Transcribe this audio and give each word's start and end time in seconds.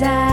desire. 0.00 0.29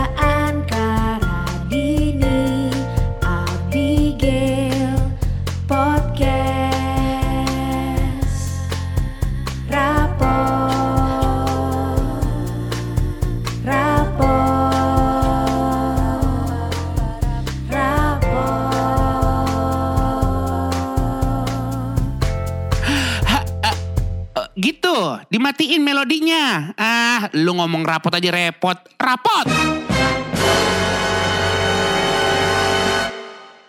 Rapot 27.88 28.12
aja 28.12 28.28
repot. 28.28 28.76
Rapot! 29.00 29.46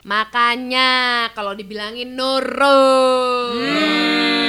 Makanya 0.03 0.89
kalau 1.31 1.55
dibilangin 1.55 2.20
nurut. 2.20 3.55
Hmm, 3.55 4.48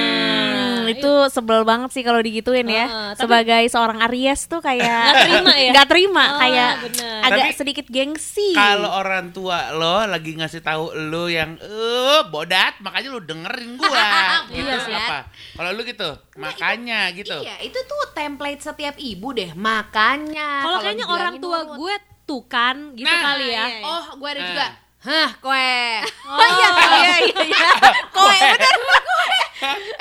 itu 0.92 1.12
sebel 1.28 1.60
banget 1.62 1.90
sih 1.90 2.00
kalau 2.00 2.18
digituin 2.18 2.64
ya. 2.64 2.84
Heeh, 2.84 3.08
tapi- 3.10 3.20
Sebagai 3.20 3.62
seorang 3.66 3.98
Aries 4.02 4.40
tuh 4.44 4.58
kayak 4.58 4.86
Nggak 5.04 5.16
terima 5.22 5.52
ya? 5.52 5.70
Nggak 5.72 5.88
terima, 5.88 6.24
Oh, 6.26 6.38
kayak 6.38 6.72
bener. 6.82 7.20
agak 7.22 7.44
Tapi 7.44 7.56
sedikit 7.56 7.86
gengsi. 7.86 8.50
Kalau 8.52 8.90
orang 8.92 9.30
tua 9.30 9.70
lo 9.70 10.02
lagi 10.02 10.32
ngasih 10.32 10.60
tahu 10.60 10.84
lu 11.04 11.26
yang 11.26 11.54
eh 11.56 12.20
bodat, 12.26 12.78
makanya 12.78 13.08
lu 13.10 13.20
dengerin 13.20 13.76
gua. 13.76 14.08
gitu 14.50 14.62
Iya 14.62 14.76
sih. 14.80 14.92
apa? 14.92 15.18
Kalau 15.52 15.70
lu 15.70 15.82
gitu, 15.82 16.10
makanya 16.36 17.00
gitu. 17.10 17.36
Iya, 17.36 17.60
itu 17.60 17.78
tuh 17.80 18.02
template 18.10 18.60
setiap 18.60 18.96
ibu 18.96 19.30
deh. 19.30 19.50
Makanya 19.52 20.62
Kalau 20.62 20.78
kayaknya 20.78 21.06
orang 21.06 21.34
tua 21.36 21.58
gue 21.72 21.94
tuh 22.22 22.42
kan 22.44 22.94
gitu 22.94 23.06
Nah, 23.06 23.22
kali 23.24 23.46
ya. 23.48 23.64
Oh, 23.82 24.04
gue 24.16 24.28
ada 24.28 24.38
Nah. 24.38 24.48
juga. 24.48 24.66
Hah, 25.00 25.30
koe. 25.34 25.80
Oh, 26.28 26.44
iya, 26.52 26.68
iya 26.76 27.14
iya 27.24 27.36
iya. 27.42 27.70
Koe 28.10 28.36
bener. 28.36 28.76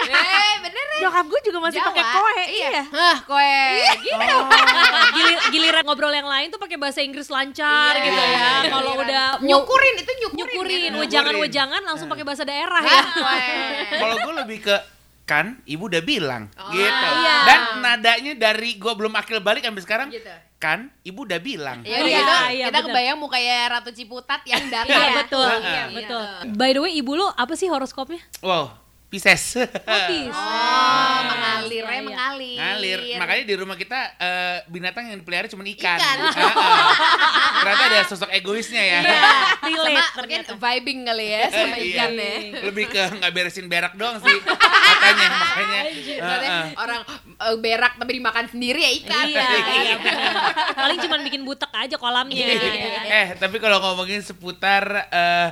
eh, 0.09 0.53
bener 0.61 0.75
ya? 0.75 0.78
Nyokap 0.99 1.25
gue 1.25 1.39
juga 1.43 1.59
masih 1.59 1.79
pakai 1.81 2.03
koe. 2.05 2.41
Iya. 2.45 2.81
Hah, 2.87 3.17
koe. 3.23 3.61
Gitu. 3.99 4.37
Gilir- 5.11 5.43
giliran 5.49 5.83
ngobrol 5.83 6.11
yang 6.11 6.25
lain 6.25 6.47
tuh 6.49 6.57
pakai 6.57 6.75
bahasa 6.75 6.99
Inggris 6.99 7.27
lancar 7.27 7.93
Iya. 7.93 8.03
gitu 8.03 8.21
ya. 8.21 8.49
Kalau 8.69 8.91
udah 8.95 9.23
nyukurin 9.39 9.95
itu 9.97 10.11
nyukurin. 10.17 10.37
nyukurin, 10.37 10.79
Nyukurin. 10.85 10.93
wejangan-wejangan 10.99 11.81
langsung 11.81 12.07
pakai 12.07 12.23
bahasa 12.23 12.43
daerah 12.43 12.79
Hah, 12.79 13.05
ya. 13.17 13.97
Kalau 13.97 14.15
gue 14.19 14.33
lebih 14.37 14.59
ke 14.61 14.75
kan 15.23 15.61
ibu 15.63 15.85
udah 15.85 16.01
bilang 16.01 16.49
Oh, 16.55 16.73
gitu. 16.73 17.07
iya. 17.15 17.35
Dan 17.45 17.59
nadanya 17.79 18.33
dari 18.35 18.75
gue 18.75 18.89
belum 18.89 19.13
akil 19.13 19.37
balik 19.39 19.61
sampai 19.61 19.83
sekarang 19.83 20.07
Gitu. 20.09 20.25
kan 20.57 20.89
ibu 21.01 21.21
udah 21.21 21.37
bilang. 21.37 21.85
Ya 21.85 22.01
udah 22.01 22.03
Iya, 22.03 22.17
gitu, 22.17 22.33
iya, 22.51 22.65
kita 22.65 22.73
bener. 22.75 22.89
kebayang 22.89 23.17
mukanya 23.17 23.57
Ratu 23.69 23.91
Ciputat 23.91 24.41
yang 24.43 24.65
datang. 24.67 24.89
Iya 24.91 25.09
betul, 25.15 25.45
Iya. 25.61 25.83
betul. 25.93 26.25
By 26.51 26.73
the 26.73 26.81
way, 26.81 26.91
ibu 26.95 27.13
lu 27.13 27.29
apa 27.29 27.53
sih 27.53 27.65
horoskopnya? 27.65 28.17
Wow, 28.41 28.73
Pisces. 29.09 29.57
Oh, 29.57 29.65
Pisces. 30.05 30.29
Oh, 30.31 31.17
mengalir, 31.25 31.81
Iya, 31.81 31.89
iya. 31.91 32.01
mengalir. 32.05 32.57
Ngalir. 32.57 32.99
Makanya 33.17 33.43
di 33.43 33.55
rumah 33.57 33.73
kita 33.73 33.99
eh, 34.15 34.57
binatang 34.67 35.09
yang 35.09 35.17
dipelihara 35.17 35.49
cuma 35.49 35.65
ikan. 35.65 35.97
Ikan. 35.97 36.17
Heeh. 36.37 36.87
Ternyata 37.59 37.83
ada 37.85 37.99
sosok 38.05 38.29
egoisnya 38.29 38.77
ya. 38.79 38.99
Iya. 39.01 39.21
Relate 39.65 39.97
Sama 40.05 40.17
mungkin 40.19 40.41
vibing 40.55 40.99
kali 41.03 41.25
ya 41.27 41.43
sama 41.47 41.75
Iya. 41.75 41.85
ikan 41.89 42.11
ya. 42.13 42.33
Lebih 42.63 42.85
ke 42.87 43.01
nggak 43.17 43.31
beresin 43.31 43.65
berak 43.65 43.93
doang 43.95 44.17
sih. 44.19 44.37
Katanya 44.45 45.27
makanya. 45.31 45.81
Maksudnya 45.89 46.49
Heeh. 46.53 46.65
orang 46.77 47.01
eh, 47.33 47.57
berak 47.57 47.93
tapi 47.97 48.11
dimakan 48.13 48.45
sendiri 48.45 48.79
ya 48.79 48.91
ikan. 49.01 49.25
Iya, 49.25 49.47
iya 49.73 49.95
benar. 49.97 50.33
Paling 50.77 50.97
cuma 51.01 51.15
bikin 51.19 51.41
butek 51.41 51.71
aja 51.73 51.97
kolamnya. 51.97 52.45
Iya. 52.45 53.01
eh 53.09 53.27
tapi 53.35 53.57
kalau 53.57 53.81
ngomongin 53.81 54.21
seputar 54.21 54.85
eh, 55.09 55.49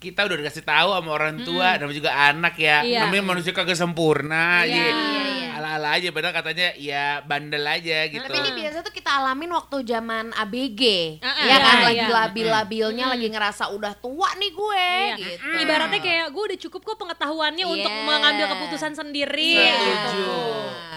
kita 0.00 0.24
udah 0.24 0.36
dikasih 0.40 0.64
tahu 0.64 0.88
sama 0.90 1.10
orang 1.12 1.44
tua 1.44 1.76
namanya 1.76 1.92
juga 1.94 2.10
anak 2.10 2.56
ya 2.56 2.80
Iya. 2.80 3.04
namanya 3.04 3.24
manusia 3.26 3.52
kagak 3.52 3.76
sempurna 3.76 4.64
Iya, 4.64 4.72
ya. 4.72 4.84
iya, 4.88 5.22
iya. 5.28 5.48
ala-ala 5.54 5.88
aja 5.92 6.08
padahal 6.08 6.32
katanya 6.32 6.72
ya 6.74 7.20
bandel 7.20 7.60
aja 7.60 8.08
gitu 8.08 8.24
Tapi 8.24 8.40
ini 8.40 8.50
biasa 8.56 8.80
tuh 8.80 8.90
kita 8.90 9.10
alamin 9.12 9.52
waktu 9.52 9.76
zaman 9.84 10.32
ABG. 10.32 10.82
Ah, 11.20 11.44
ya 11.44 11.56
kan 11.58 11.76
iya, 11.76 11.84
lagi 11.84 12.00
iya. 12.00 12.08
labil-labilnya 12.08 13.04
lagi 13.06 13.28
ngerasa 13.28 13.68
udah 13.68 13.92
tua 13.94 14.32
nih 14.34 14.50
gue 14.50 14.88
Iya. 14.88 15.16
gitu. 15.20 15.44
Ibaratnya 15.60 16.00
kayak 16.00 16.26
gue 16.30 16.42
udah 16.48 16.58
cukup 16.64 16.80
kok 16.82 16.96
pengetahuannya 16.96 17.64
Iya. 17.64 17.74
untuk 17.76 17.92
mengambil 18.00 18.46
keputusan 18.48 18.96
sendiri. 18.96 19.52
Setuju. 19.60 19.84
gitu. 19.84 20.32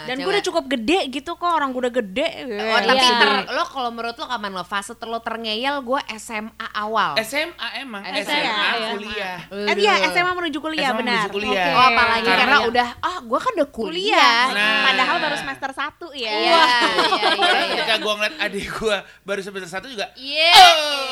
Dan 0.06 0.16
gue 0.18 0.30
udah 0.30 0.44
cukup 0.44 0.64
gede 0.68 1.00
gitu 1.10 1.32
kok 1.34 1.48
orang 1.48 1.70
gue 1.70 1.82
udah 1.82 1.94
gede. 1.94 2.28
Oh, 2.46 2.80
tapi 2.80 3.02
Iya. 3.02 3.18
ter- 3.18 3.48
lo 3.50 3.64
kalau 3.64 3.90
menurut 3.90 4.14
lo 4.14 4.26
kapan 4.26 4.52
lo 4.52 4.64
fase 4.64 4.92
ter 4.92 5.06
lo 5.06 5.20
terngeyel 5.20 5.80
gue 5.80 6.00
SMA 6.14 6.52
awal. 6.70 7.16
SMA 7.20 7.68
emang 7.78 8.02
SMA, 8.06 8.24
SMA, 8.24 8.68
ya. 8.74 8.90
kuliah 8.92 9.38
Eh, 9.70 9.76
iya 9.78 9.94
SMA 10.08 10.32
menuju 10.32 10.58
kuliah 10.60 10.90
SMA 10.90 11.00
benar. 11.00 11.26
menuju 11.26 11.34
kuliah. 11.34 11.72
Oh 11.72 11.86
apalagi 11.86 12.26
Karena 12.26 12.40
karena, 12.40 12.58
ya- 12.58 12.68
udah 12.68 12.88
ah 13.00 13.18
gue 13.20 13.40
kan 13.40 13.52
udah 13.54 13.70
kuliah. 13.70 13.92
Kuliah. 13.94 14.44
Nah. 14.54 14.82
Padahal 14.84 15.16
baru 15.20 15.36
semester 15.36 15.70
1 15.72 15.82
ya. 16.14 16.32
Iya, 16.34 16.34
iya, 16.34 16.62
iya, 17.06 17.26
Karena 17.34 17.64
iya. 17.64 17.74
ketika 17.76 17.96
gua 17.98 18.14
ngeliat 18.16 18.36
adik 18.40 18.66
gua 18.74 18.98
baru 19.22 19.40
semester 19.40 19.70
satu 19.70 19.88
juga 19.88 20.08
Iya. 20.14 20.54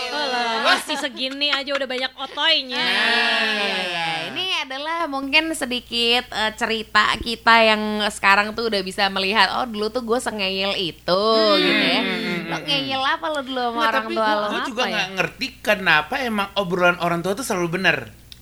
Oh 0.10 0.26
lah, 0.28 0.52
masih 0.66 0.98
segini 0.98 1.48
aja 1.50 1.72
udah 1.72 1.86
banyak 1.86 2.12
otoynya. 2.14 2.78
Nah. 2.78 3.56
Iya, 3.56 3.78
iya. 3.86 4.08
Ini 4.28 4.46
adalah 4.62 5.06
mungkin 5.06 5.52
sedikit 5.52 6.26
eh, 6.28 6.52
cerita 6.54 6.82
kita 7.18 7.56
yang 7.64 7.82
sekarang 8.08 8.52
tuh 8.52 8.68
udah 8.68 8.81
bisa 8.82 9.08
melihat 9.08 9.48
oh 9.54 9.66
dulu 9.66 9.88
tuh 9.88 10.02
gue 10.02 10.18
sengeyel 10.18 10.74
itu 10.74 11.24
gitu 11.58 11.84
ya. 11.88 12.02
Lo 12.46 12.58
ngeyel 12.60 13.00
apa 13.00 13.26
lo 13.28 13.42
dulu 13.42 13.60
sama 13.60 13.72
Nggak, 13.74 13.88
orang 13.88 14.04
tapi 14.04 14.14
tua 14.14 14.24
gua, 14.24 14.34
lo 14.34 14.42
gua 14.44 14.52
apa 14.54 14.68
juga 14.68 14.82
ya? 14.82 14.90
nggak 14.90 15.08
ngerti 15.14 15.48
kenapa 15.60 16.14
emang 16.20 16.48
obrolan 16.54 16.98
orang 16.98 17.20
tua 17.20 17.34
tuh 17.34 17.44
selalu 17.44 17.70
benar. 17.74 17.98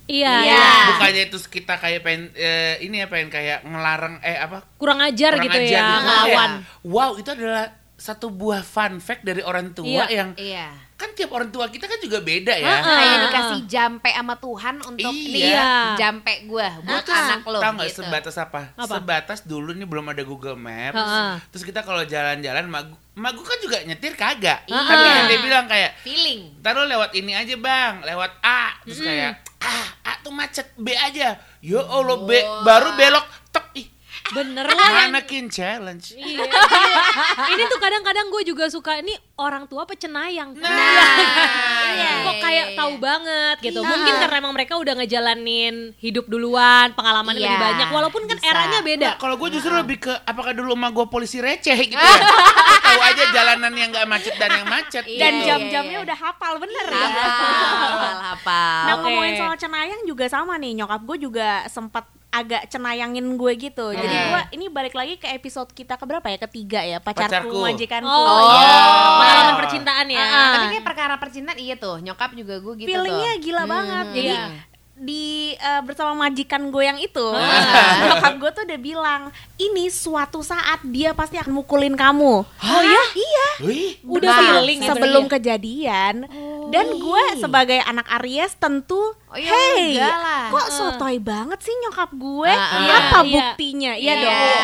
Iya, 0.06 0.34
Iya. 0.42 0.66
Bukannya 0.90 1.24
itu 1.24 1.38
kita 1.40 1.78
kayak 1.78 2.02
pengen 2.02 2.34
eh, 2.34 2.82
ini 2.82 2.98
ya 2.98 3.08
pengen 3.08 3.30
kayak 3.30 3.62
ngelarang 3.62 4.18
eh 4.20 4.36
apa 4.36 4.66
Kurang 4.76 5.00
ajar 5.00 5.38
kurang 5.38 5.46
gitu 5.46 5.60
ajar 5.60 5.70
ya, 5.70 5.86
gitu. 5.86 6.02
ngelawan. 6.02 6.52
Kayak, 6.58 6.82
Wow, 6.84 7.12
itu 7.16 7.30
adalah 7.30 7.66
satu 7.94 8.28
buah 8.28 8.64
fun 8.64 8.98
fact 8.98 9.22
dari 9.22 9.40
orang 9.40 9.70
tua 9.72 9.86
Iya. 9.86 10.06
yang 10.10 10.30
Iya. 10.34 10.68
Kan 11.00 11.16
tiap 11.16 11.32
orang 11.32 11.48
tua 11.48 11.66
kita 11.66 11.88
kan 11.88 11.96
juga 11.98 12.20
beda 12.20 12.52
ya. 12.52 12.68
Heeh. 12.76 12.84
Kayak 12.84 13.08
Ah. 13.10 13.22
dikasih 13.24 13.60
jampe 13.66 14.10
sama 14.12 14.36
Tuhan 14.36 14.76
untuk 14.84 15.14
Iya. 15.16 15.32
nih 15.32 15.56
jampe 15.96 16.34
gue 16.44 16.68
buat 16.78 16.84
Gua 16.84 17.00
tuh 17.02 17.16
anak 17.16 17.42
lo 17.42 17.58
Tahu 17.58 17.72
nggak 17.74 17.88
gitu. 17.88 18.00
sebatas 18.04 18.36
apa? 18.36 18.62
Apa? 18.76 18.94
Sebatas 18.94 19.40
dulu 19.42 19.72
nih 19.72 19.88
belum 19.88 20.06
ada 20.06 20.22
Google 20.22 20.54
Maps. 20.54 20.94
Heeh. 20.94 21.32
Terus 21.50 21.64
kita 21.64 21.82
kalau 21.82 22.04
jalan-jalan, 22.04 22.68
magu, 22.68 22.94
magu 23.14 23.40
kan 23.40 23.56
juga 23.58 23.80
nyetir 23.82 24.12
kagak. 24.14 24.68
Iya. 24.68 24.76
Tapi 24.84 25.06
kan 25.06 25.24
dia 25.26 25.40
bilang 25.40 25.66
kayak, 25.66 25.92
Feeling. 26.00 26.60
ntar 26.60 26.74
lo 26.74 26.84
lewat 26.84 27.12
ini 27.14 27.32
aja 27.32 27.56
bang, 27.56 28.04
lewat 28.04 28.32
A. 28.42 28.76
Terus 28.84 29.00
kayak, 29.00 29.32
ah, 29.58 29.88
A 30.04 30.12
tuh 30.20 30.30
macet, 30.30 30.68
B 30.76 30.92
aja. 30.92 31.40
Ya 31.60 31.80
Allah, 31.82 32.18
B, 32.20 32.32
Wah. 32.34 32.64
baru 32.66 32.92
belok, 32.94 33.24
tek, 33.50 33.66
ih, 33.74 33.88
Bener 34.30 34.62
lah. 34.64 35.10
manakin 35.10 35.50
challenge. 35.50 36.14
Iya. 36.14 36.46
ini 37.50 37.64
tuh 37.66 37.80
kadang-kadang 37.80 38.30
gue 38.30 38.44
juga 38.46 38.66
suka 38.68 38.98
ini 38.98 39.12
orang 39.36 39.66
tua 39.66 39.84
apa 39.84 39.94
cenayang. 39.94 40.54
Nah, 40.54 40.70
Iya, 41.90 42.12
Kok 42.22 42.32
iya, 42.32 42.40
kayak 42.40 42.66
iya, 42.70 42.78
tahu 42.78 42.94
iya. 42.94 43.02
banget 43.02 43.56
gitu. 43.60 43.80
Iya. 43.80 43.90
Mungkin 43.90 44.14
karena 44.16 44.36
emang 44.38 44.54
mereka 44.54 44.74
udah 44.76 44.94
ngejalanin 44.96 45.76
hidup 45.98 46.26
duluan, 46.26 46.94
pengalamannya 46.94 47.40
Iya, 47.40 47.48
lebih 47.50 47.60
banyak. 47.60 47.88
Walaupun 47.90 48.22
kan 48.26 48.38
bisa. 48.38 48.48
eranya 48.48 48.80
beda. 48.80 49.08
Nah, 49.08 49.16
kalau 49.18 49.36
gue 49.36 49.50
justru 49.52 49.74
lebih 49.74 49.98
ke 50.00 50.14
apakah 50.14 50.54
dulu 50.54 50.74
emak 50.74 50.92
gue 50.94 51.06
polisi 51.08 51.38
receh 51.40 51.80
gitu 51.80 51.98
ya. 51.98 52.20
Tahu 52.86 53.00
aja 53.02 53.24
jalanan 53.32 53.74
yang 53.74 53.90
nggak 53.90 54.06
macet 54.06 54.34
dan 54.38 54.50
yang 54.56 54.68
macet. 54.68 55.04
Iya, 55.04 55.20
Dan 55.20 55.34
gitu. 55.36 55.48
jam-jamnya 55.48 55.98
iya. 55.98 56.06
udah 56.06 56.18
hafal 56.20 56.54
bener 56.58 56.86
ya. 56.88 57.08
Hafal, 57.10 58.16
hafal. 58.28 58.80
Nah 58.80 58.94
Oke. 58.94 59.02
ngomongin 59.04 59.34
soal 59.36 59.56
cenayang 59.56 60.02
juga 60.04 60.26
sama 60.26 60.54
nih 60.56 60.72
nyokap 60.76 61.02
gue 61.04 61.18
juga 61.20 61.50
sempat 61.66 62.06
agak 62.30 62.70
cenayangin 62.70 63.26
gue 63.34 63.52
gitu. 63.60 63.90
Jadi 63.90 64.06
Hmm. 64.12 64.30
gue 64.30 64.42
ini 64.54 64.66
balik 64.68 64.94
lagi 64.94 65.16
ke 65.16 65.28
episode 65.30 65.70
kita 65.70 65.96
keberapa 65.96 66.26
ya? 66.26 66.38
Ketiga 66.40 66.80
ya, 66.80 66.98
pacarku, 66.98 67.50
Pacarku. 67.50 67.58
majikanku. 67.64 68.06
Oh, 68.06 68.22
iya. 68.46 68.62
iya. 68.62 68.78
Oh. 68.78 69.18
Pengalaman 69.18 69.56
percintaan 69.58 70.08
ya. 70.08 70.22
Ah. 70.22 70.50
Tapi 70.52 70.66
kayak 70.72 70.86
perkara 70.86 71.14
percintaan 71.16 71.58
iya 71.58 71.74
tuh, 71.74 71.98
nyokap 71.98 72.32
juga 72.34 72.58
gue 72.58 72.74
gitu 72.78 72.88
Feelingnya 72.88 73.32
tuh. 73.32 73.42
gila 73.42 73.64
banget. 73.66 74.06
Jadi 74.12 74.30
Iya. 74.32 74.46
di 74.96 75.26
eh, 75.52 75.82
bersama 75.82 76.12
majikan 76.14 76.68
gue 76.68 76.84
yang 76.84 77.00
itu, 77.00 77.24
nyokap 78.06 78.34
gue 78.36 78.50
tuh 78.52 78.64
udah 78.64 78.80
bilang, 78.80 79.22
ini 79.56 79.88
suatu 79.88 80.40
saat 80.40 80.84
dia 80.84 81.12
pasti 81.12 81.36
akan 81.36 81.56
mukulin 81.56 81.96
kamu. 81.96 82.44
Oh 82.44 82.82
ya? 82.84 83.04
Iya. 83.10 83.48
Wih, 83.62 83.96
Udah 84.04 84.32
feeling 84.60 84.80
sebelum 84.82 85.26
kejadian 85.26 86.28
dan 86.70 86.88
gue 86.94 87.24
sebagai 87.36 87.80
anak 87.82 88.06
Aries 88.16 88.54
tentu 88.56 89.14
Oh, 89.30 89.38
iya, 89.38 89.46
hey 89.46 89.94
kok 90.50 90.68
sotoy 90.70 91.18
banget 91.18 91.62
sih 91.62 91.70
nyokap 91.80 92.10
gue 92.12 92.50
Ah, 92.50 92.82
iya, 92.82 92.94
apa 93.00 93.20
iya. 93.20 93.30
buktinya 93.30 93.92
iya 93.94 94.10
Iya, 94.10 94.14
dong 94.20 94.34
iya, 94.34 94.58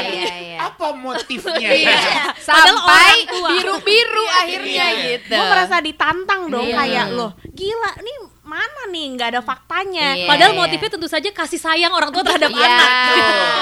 iya, 0.00 0.24
iya. 0.40 0.58
apa 0.58 0.86
motifnya? 0.94 1.68
Padahal 1.68 2.32
Sampai 2.40 2.80
orang 2.80 3.20
tua. 3.28 3.48
biru-biru 3.50 4.24
akhirnya 4.34 4.86
Iya. 4.88 5.04
gitu. 5.10 5.34
gue 5.34 5.44
merasa 5.46 5.76
ditantang 5.78 6.48
dong 6.48 6.64
Iya. 6.64 6.76
kayak 6.78 7.06
loh 7.12 7.30
gila 7.44 7.92
nih 7.98 8.16
mana 8.58 8.80
nih 8.88 9.06
nggak 9.12 9.28
ada 9.30 9.40
faktanya 9.40 10.08
Iya, 10.12 10.26
Padahal 10.26 10.52
iya. 10.52 10.58
motifnya 10.58 10.90
tentu 10.90 11.06
saja 11.06 11.28
kasih 11.28 11.56
sayang 11.56 11.92
orang 11.92 12.10
tua 12.10 12.22
terhadap 12.22 12.50
Iya, 12.50 12.66
anak. 12.66 12.90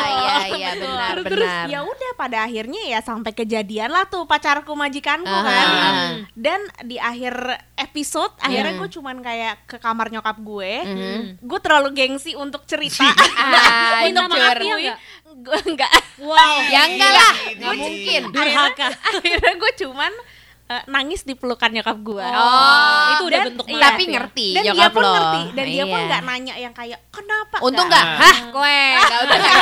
iya, 0.09 0.35
iya, 0.57 0.71
benar, 0.75 1.15
terus 1.23 1.45
benar. 1.45 1.67
ya 1.69 1.81
udah 1.83 2.11
pada 2.15 2.39
akhirnya 2.43 2.83
ya 2.87 3.01
sampai 3.01 3.33
kejadian 3.33 3.89
lah 3.89 4.05
tuh 4.05 4.25
pacarku 4.25 4.73
majikanku 4.73 5.29
Aha, 5.29 5.45
kan 5.45 5.69
aha. 5.69 6.07
dan 6.33 6.59
di 6.83 6.97
akhir 6.97 7.35
episode 7.77 8.33
akhirnya 8.39 8.65
Hmm. 8.69 8.81
gue 8.81 8.91
cuman 8.91 9.17
kayak 9.21 9.55
ke 9.67 9.77
kamar 9.77 10.09
nyokap 10.09 10.37
gue 10.39 10.73
Mhm. 10.83 11.21
gue 11.39 11.59
terlalu 11.61 11.89
gengsi 11.93 12.33
untuk 12.35 12.65
cerita 12.65 13.05
Ah, 13.37 14.01
Minta 14.03 14.25
maaf 14.25 14.57
jujur. 14.57 14.81
ya 14.81 14.97
enggak? 14.97 14.99
gue 15.39 15.59
enggak 15.69 15.93
Wow. 16.17 16.57
Ya 16.73 16.81
enggak 16.87 17.13
lah, 17.13 17.35
sih. 17.37 17.61
mungkin. 17.61 18.23
Durhaka. 18.31 18.89
akhirnya 18.89 19.53
gue 19.55 19.73
cuman 19.79 20.13
eh, 20.67 20.83
nangis 20.89 21.23
di 21.23 21.33
pelukan 21.33 21.71
nyokap 21.71 21.95
gue 21.97 22.27
Oh, 22.27 23.05
itu 23.13 23.26
bentuk 23.57 23.67
iya. 23.67 23.81
Tapi 23.89 24.03
ya. 24.05 24.11
ngerti 24.13 24.49
dan 24.53 24.65
dia 24.69 24.87
pun 24.93 25.01
lo. 25.03 25.13
ngerti 25.17 25.43
dan 25.57 25.65
dia 25.67 25.85
pun 25.85 25.97
Iya. 25.97 26.07
nggak 26.07 26.23
nanya 26.23 26.55
yang 26.61 26.75
kayak 26.77 26.99
kenapa 27.09 27.57
Untung 27.65 27.89
Nggak. 27.89 28.05
enggak? 28.05 28.21
Hah, 28.21 28.37
kowe. 28.53 28.81
Gitu 29.01 29.35
ya. 29.41 29.57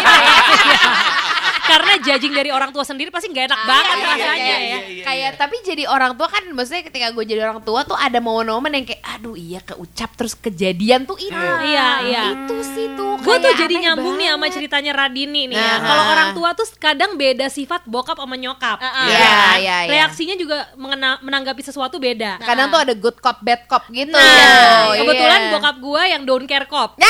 Karena 1.65 1.93
judging 1.99 2.35
dari 2.35 2.51
orang 2.51 2.71
tua 2.71 2.83
sendiri 2.83 3.09
pasti 3.09 3.27
nggak 3.27 3.47
enak 3.47 3.61
banget 3.63 3.95
Iya, 3.95 4.05
rasanya 4.05 4.35
iya, 4.37 4.45
ya. 4.45 4.59
iya, 4.59 4.79
iya. 4.87 5.03
Kayak 5.03 5.31
tapi 5.37 5.57
jadi 5.61 5.85
orang 5.85 6.13
tua 6.13 6.29
kan 6.29 6.45
maksudnya 6.47 6.83
ketika 6.83 7.09
gue 7.11 7.25
jadi 7.25 7.41
orang 7.43 7.61
tua 7.61 7.81
tuh 7.83 7.95
ada 7.95 8.19
momen-momen 8.19 8.71
yang 8.71 8.85
kayak 8.85 9.03
aduh 9.03 9.33
iya 9.33 9.61
keucap 9.61 10.13
terus 10.13 10.35
kejadian 10.35 11.05
tuh 11.05 11.17
itu. 11.17 11.33
Iya, 11.33 11.89
iya. 12.05 12.23
Itu 12.37 12.57
sih 12.63 12.93
tuh. 12.93 13.17
Gue 13.17 13.37
tuh 13.39 13.53
jadi 13.55 13.75
nyambung 13.83 14.15
nih 14.15 14.29
sama 14.29 14.41
banget. 14.43 14.55
ceritanya 14.55 14.93
Radini 14.95 15.43
nih 15.47 15.57
ya. 15.57 15.65
Nah. 15.75 15.79
Kalau 15.83 16.05
orang 16.07 16.29
tua 16.33 16.49
tuh 16.53 16.67
kadang 16.77 17.17
beda 17.17 17.49
sifat 17.49 17.83
bokap 17.85 18.17
sama 18.17 18.37
nyokap. 18.37 18.77
Ah, 18.77 18.85
ah. 18.85 19.07
Iya, 19.07 19.15
Ya 19.15 19.25
kan? 19.25 19.57
iya, 19.57 19.77
iya. 19.81 19.91
Reaksinya 19.91 20.37
juga 20.37 20.69
mengena- 20.75 21.21
menanggapi 21.21 21.61
sesuatu 21.61 21.97
beda. 21.97 22.37
Kadang 22.39 22.69
tuh 22.69 22.79
ada 22.79 22.93
good 22.93 23.17
cop 23.17 23.41
bad 23.41 23.65
cop 23.65 23.89
gitu. 23.89 24.13
Nah, 24.13 24.93
Iya. 24.93 25.01
kebetulan 25.01 25.41
bokap 25.51 25.77
gue 25.79 26.03
yang 26.07 26.23
don't 26.23 26.45
care 26.45 26.67
cop. 26.67 26.97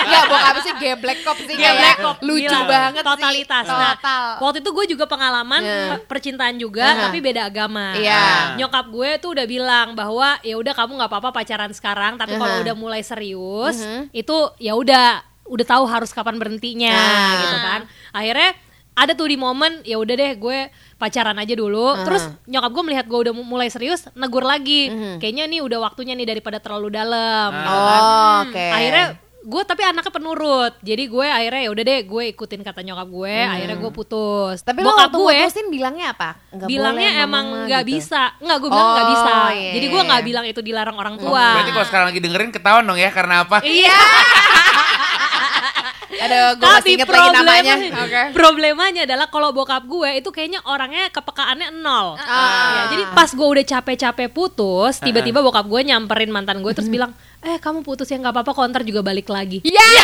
Enggak 0.00 0.24
bokap 0.26 0.49
sih 0.90 0.96
geblek 0.96 1.18
cop 1.22 1.38
sih 1.38 1.54
Geblek 1.54 1.70
kayak 1.76 1.96
cop, 1.98 2.16
Lucu 2.20 2.42
gila. 2.42 2.66
banget 2.66 3.02
Totalitas. 3.02 3.62
sih. 3.62 3.70
Nah, 3.72 3.94
Total. 3.94 4.24
Waktu 4.40 4.58
itu 4.58 4.70
gue 4.72 4.86
juga 4.88 5.04
pengalaman 5.06 5.60
Iya. 5.60 5.78
per- 5.88 6.04
percintaan 6.10 6.56
juga, 6.56 6.86
Aha. 6.86 7.00
tapi 7.06 7.18
beda 7.20 7.42
agama. 7.44 7.94
Iya. 7.94 8.56
Nyokap 8.56 8.86
gue 8.88 9.10
tuh 9.18 9.30
udah 9.32 9.46
bilang 9.46 9.88
bahwa 9.92 10.40
ya 10.40 10.54
udah 10.54 10.72
kamu 10.72 10.92
nggak 10.96 11.10
apa-apa 11.10 11.30
pacaran 11.32 11.70
sekarang, 11.70 12.16
tapi 12.16 12.34
kalau 12.34 12.54
Aha. 12.54 12.62
udah 12.62 12.74
mulai 12.74 13.00
serius, 13.00 13.78
Mhm. 13.78 14.10
itu 14.12 14.36
ya 14.58 14.74
udah 14.74 15.22
udah 15.44 15.66
tahu 15.68 15.84
harus 15.84 16.10
kapan 16.10 16.36
berhentinya 16.36 16.90
Ah. 16.90 17.30
gitu 17.40 17.56
kan. 17.58 17.80
Akhirnya 18.12 18.50
ada 18.92 19.14
tuh 19.14 19.26
di 19.26 19.34
momen 19.34 19.80
ya 19.82 19.96
udah 19.96 20.12
deh 20.12 20.32
gue 20.36 20.58
pacaran 20.94 21.34
aja 21.34 21.54
dulu. 21.54 21.90
Aha. 21.90 22.04
Terus 22.04 22.22
nyokap 22.44 22.70
gue 22.70 22.84
melihat 22.84 23.06
gue 23.06 23.18
udah 23.20 23.32
mu- 23.32 23.48
mulai 23.48 23.66
serius, 23.66 24.06
negur 24.12 24.42
lagi. 24.42 24.86
Mhm. 24.88 25.18
Kayaknya 25.18 25.44
nih 25.48 25.60
udah 25.60 25.78
waktunya 25.80 26.12
nih 26.12 26.28
daripada 26.28 26.58
terlalu 26.58 26.92
dalam. 26.92 27.50
gitu 27.50 27.66
kan. 27.80 27.98
Oh, 27.98 28.34
oke. 28.44 28.66
Akhirnya 28.68 29.06
gue 29.50 29.62
tapi 29.64 29.82
anaknya 29.82 30.08
penurut 30.08 30.72
jadi 30.78 31.02
gue 31.04 31.26
akhirnya 31.26 31.62
ya 31.66 31.70
udah 31.70 31.84
deh 31.84 32.00
gue 32.02 32.22
ikutin 32.30 32.62
kata 32.62 32.80
nyokap 32.80 33.08
gue 33.10 33.34
akhirnya 33.44 33.76
gue 33.76 33.90
putus 33.90 34.18
Hmm. 34.60 34.66
Tapi 34.66 34.78
lo 34.80 34.86
bokap 34.88 35.00
waktu 35.02 35.18
gue 35.18 35.34
putusin 35.40 35.66
bilangnya 35.68 36.06
apa? 36.10 36.30
Nggak 36.50 36.68
bilangnya 36.68 37.10
boleh, 37.10 37.24
emang 37.24 37.46
nggak 37.66 37.82
gitu. 37.82 37.92
bisa 37.92 38.22
nggak 38.38 38.56
gue 38.56 38.70
bilang 38.70 38.88
nggak 38.88 39.02
Oh, 39.02 39.10
bisa 39.10 39.32
iya, 39.50 39.70
jadi 39.72 39.86
iya, 39.86 39.92
gue 39.92 40.02
nggak 40.06 40.20
iya. 40.20 40.28
bilang 40.30 40.44
itu 40.46 40.60
dilarang 40.60 40.96
orang 40.96 41.16
tua 41.18 41.46
Berarti 41.58 41.70
kalau 41.70 41.86
sekarang 41.86 42.06
lagi 42.08 42.20
dengerin 42.20 42.50
ketahuan 42.50 42.84
dong 42.84 42.96
ya 42.96 43.10
karena 43.10 43.34
apa? 43.42 43.56
iya 43.62 43.98
Ada 46.20 46.38
gue 46.52 46.64
masih 46.64 46.74
tapi 46.74 46.90
inget 46.92 47.08
lagi 47.08 47.30
namanya. 47.32 47.74
Oke. 47.98 48.22
problemanya 48.30 49.00
adalah 49.02 49.26
kalau 49.26 49.50
bokap 49.50 49.82
gue 49.82 50.10
itu 50.16 50.28
kayaknya 50.28 50.60
orangnya 50.64 51.08
kepekaannya 51.08 51.70
nol 51.72 52.18
Ah. 52.18 52.36
Ya, 52.76 52.82
jadi 52.90 53.04
pas 53.10 53.30
gue 53.30 53.48
udah 53.48 53.64
capek-capek 53.64 54.28
putus 54.28 54.98
tiba-tiba 54.98 55.40
bokap 55.40 55.64
gue 55.64 55.80
nyamperin 55.82 56.28
mantan 56.28 56.60
gue 56.60 56.72
terus 56.72 56.88
bilang 56.88 57.12
eh 57.40 57.56
kamu 57.56 57.80
putus 57.80 58.04
ya 58.06 58.16
nggak 58.16 58.32
apa-apa 58.32 58.50
kok 58.50 58.64
ntar 58.68 58.82
juga 58.82 59.00
balik 59.00 59.26
lagi 59.26 59.62
Iya. 59.62 59.80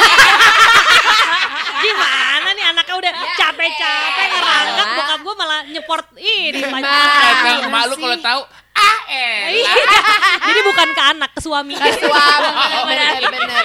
gimana 1.78 2.48
nih 2.50 2.64
anaknya 2.66 2.94
udah 2.96 3.12
capek-capek 3.36 4.26
ngerangkak 4.32 4.88
bokap 4.94 5.20
gue 5.20 5.34
malah 5.36 5.60
nyeport 5.66 6.06
ini 6.16 6.58
Gimana 6.58 6.88
malu 7.68 7.94
kalau 7.94 8.16
tahu 8.18 8.40
ah 8.76 8.98
eh. 9.08 9.36
Iya. 9.56 9.72
Jadi 10.38 10.60
bukan 10.62 10.88
ke 10.90 11.02
anak, 11.06 11.30
ke 11.32 11.40
suami. 11.40 11.74
Ke 11.74 11.90
suami 11.92 12.50
bener 12.88 13.22
bener 13.24 13.64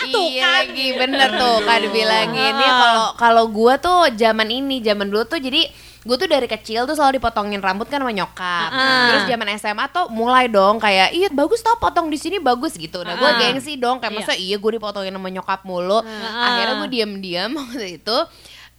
Tuh 0.00 0.24
iya 0.26 0.42
kan. 0.42 0.52
lagi 0.58 0.86
bener 0.92 1.28
tuh 1.32 1.56
kan 1.62 1.78
dibilangin 1.80 2.52
ini 2.52 2.66
kalau 2.66 3.06
kalau 3.14 3.44
gue 3.46 3.74
tuh 3.78 3.98
zaman 4.14 4.48
ini 4.48 4.80
zaman 4.80 5.06
dulu 5.06 5.24
tuh 5.24 5.36
jadi 5.36 5.68
gue 6.00 6.16
tuh 6.16 6.24
dari 6.26 6.46
kecil 6.46 6.84
tuh 6.84 6.94
selalu 6.94 7.18
dipotongin 7.18 7.58
rambut 7.58 7.84
kan 7.86 8.00
sama 8.00 8.08
nyokap 8.10 8.70
Ah. 8.70 9.08
terus 9.10 9.22
zaman 9.26 9.46
SMA 9.54 9.84
tuh 9.88 10.08
mulai 10.08 10.48
dong 10.48 10.78
kayak 10.78 11.12
iya 11.12 11.28
bagus 11.28 11.60
tau 11.60 11.76
potong 11.76 12.06
di 12.06 12.16
sini 12.16 12.38
bagus 12.38 12.72
gitu 12.74 13.02
nah 13.02 13.14
gue 13.14 13.26
Ah. 13.26 13.36
gengsi 13.38 13.76
dong 13.76 13.98
kayak 13.98 14.14
Iya. 14.14 14.20
masa 14.22 14.32
iya 14.34 14.56
gue 14.56 14.70
dipotongin 14.72 15.12
sama 15.12 15.28
nyokap 15.28 15.60
mulu 15.62 16.00
Ah. 16.00 16.46
akhirnya 16.46 16.74
gue 16.78 16.88
diem-diem 16.90 17.50
waktu 17.60 17.86
itu 17.94 18.16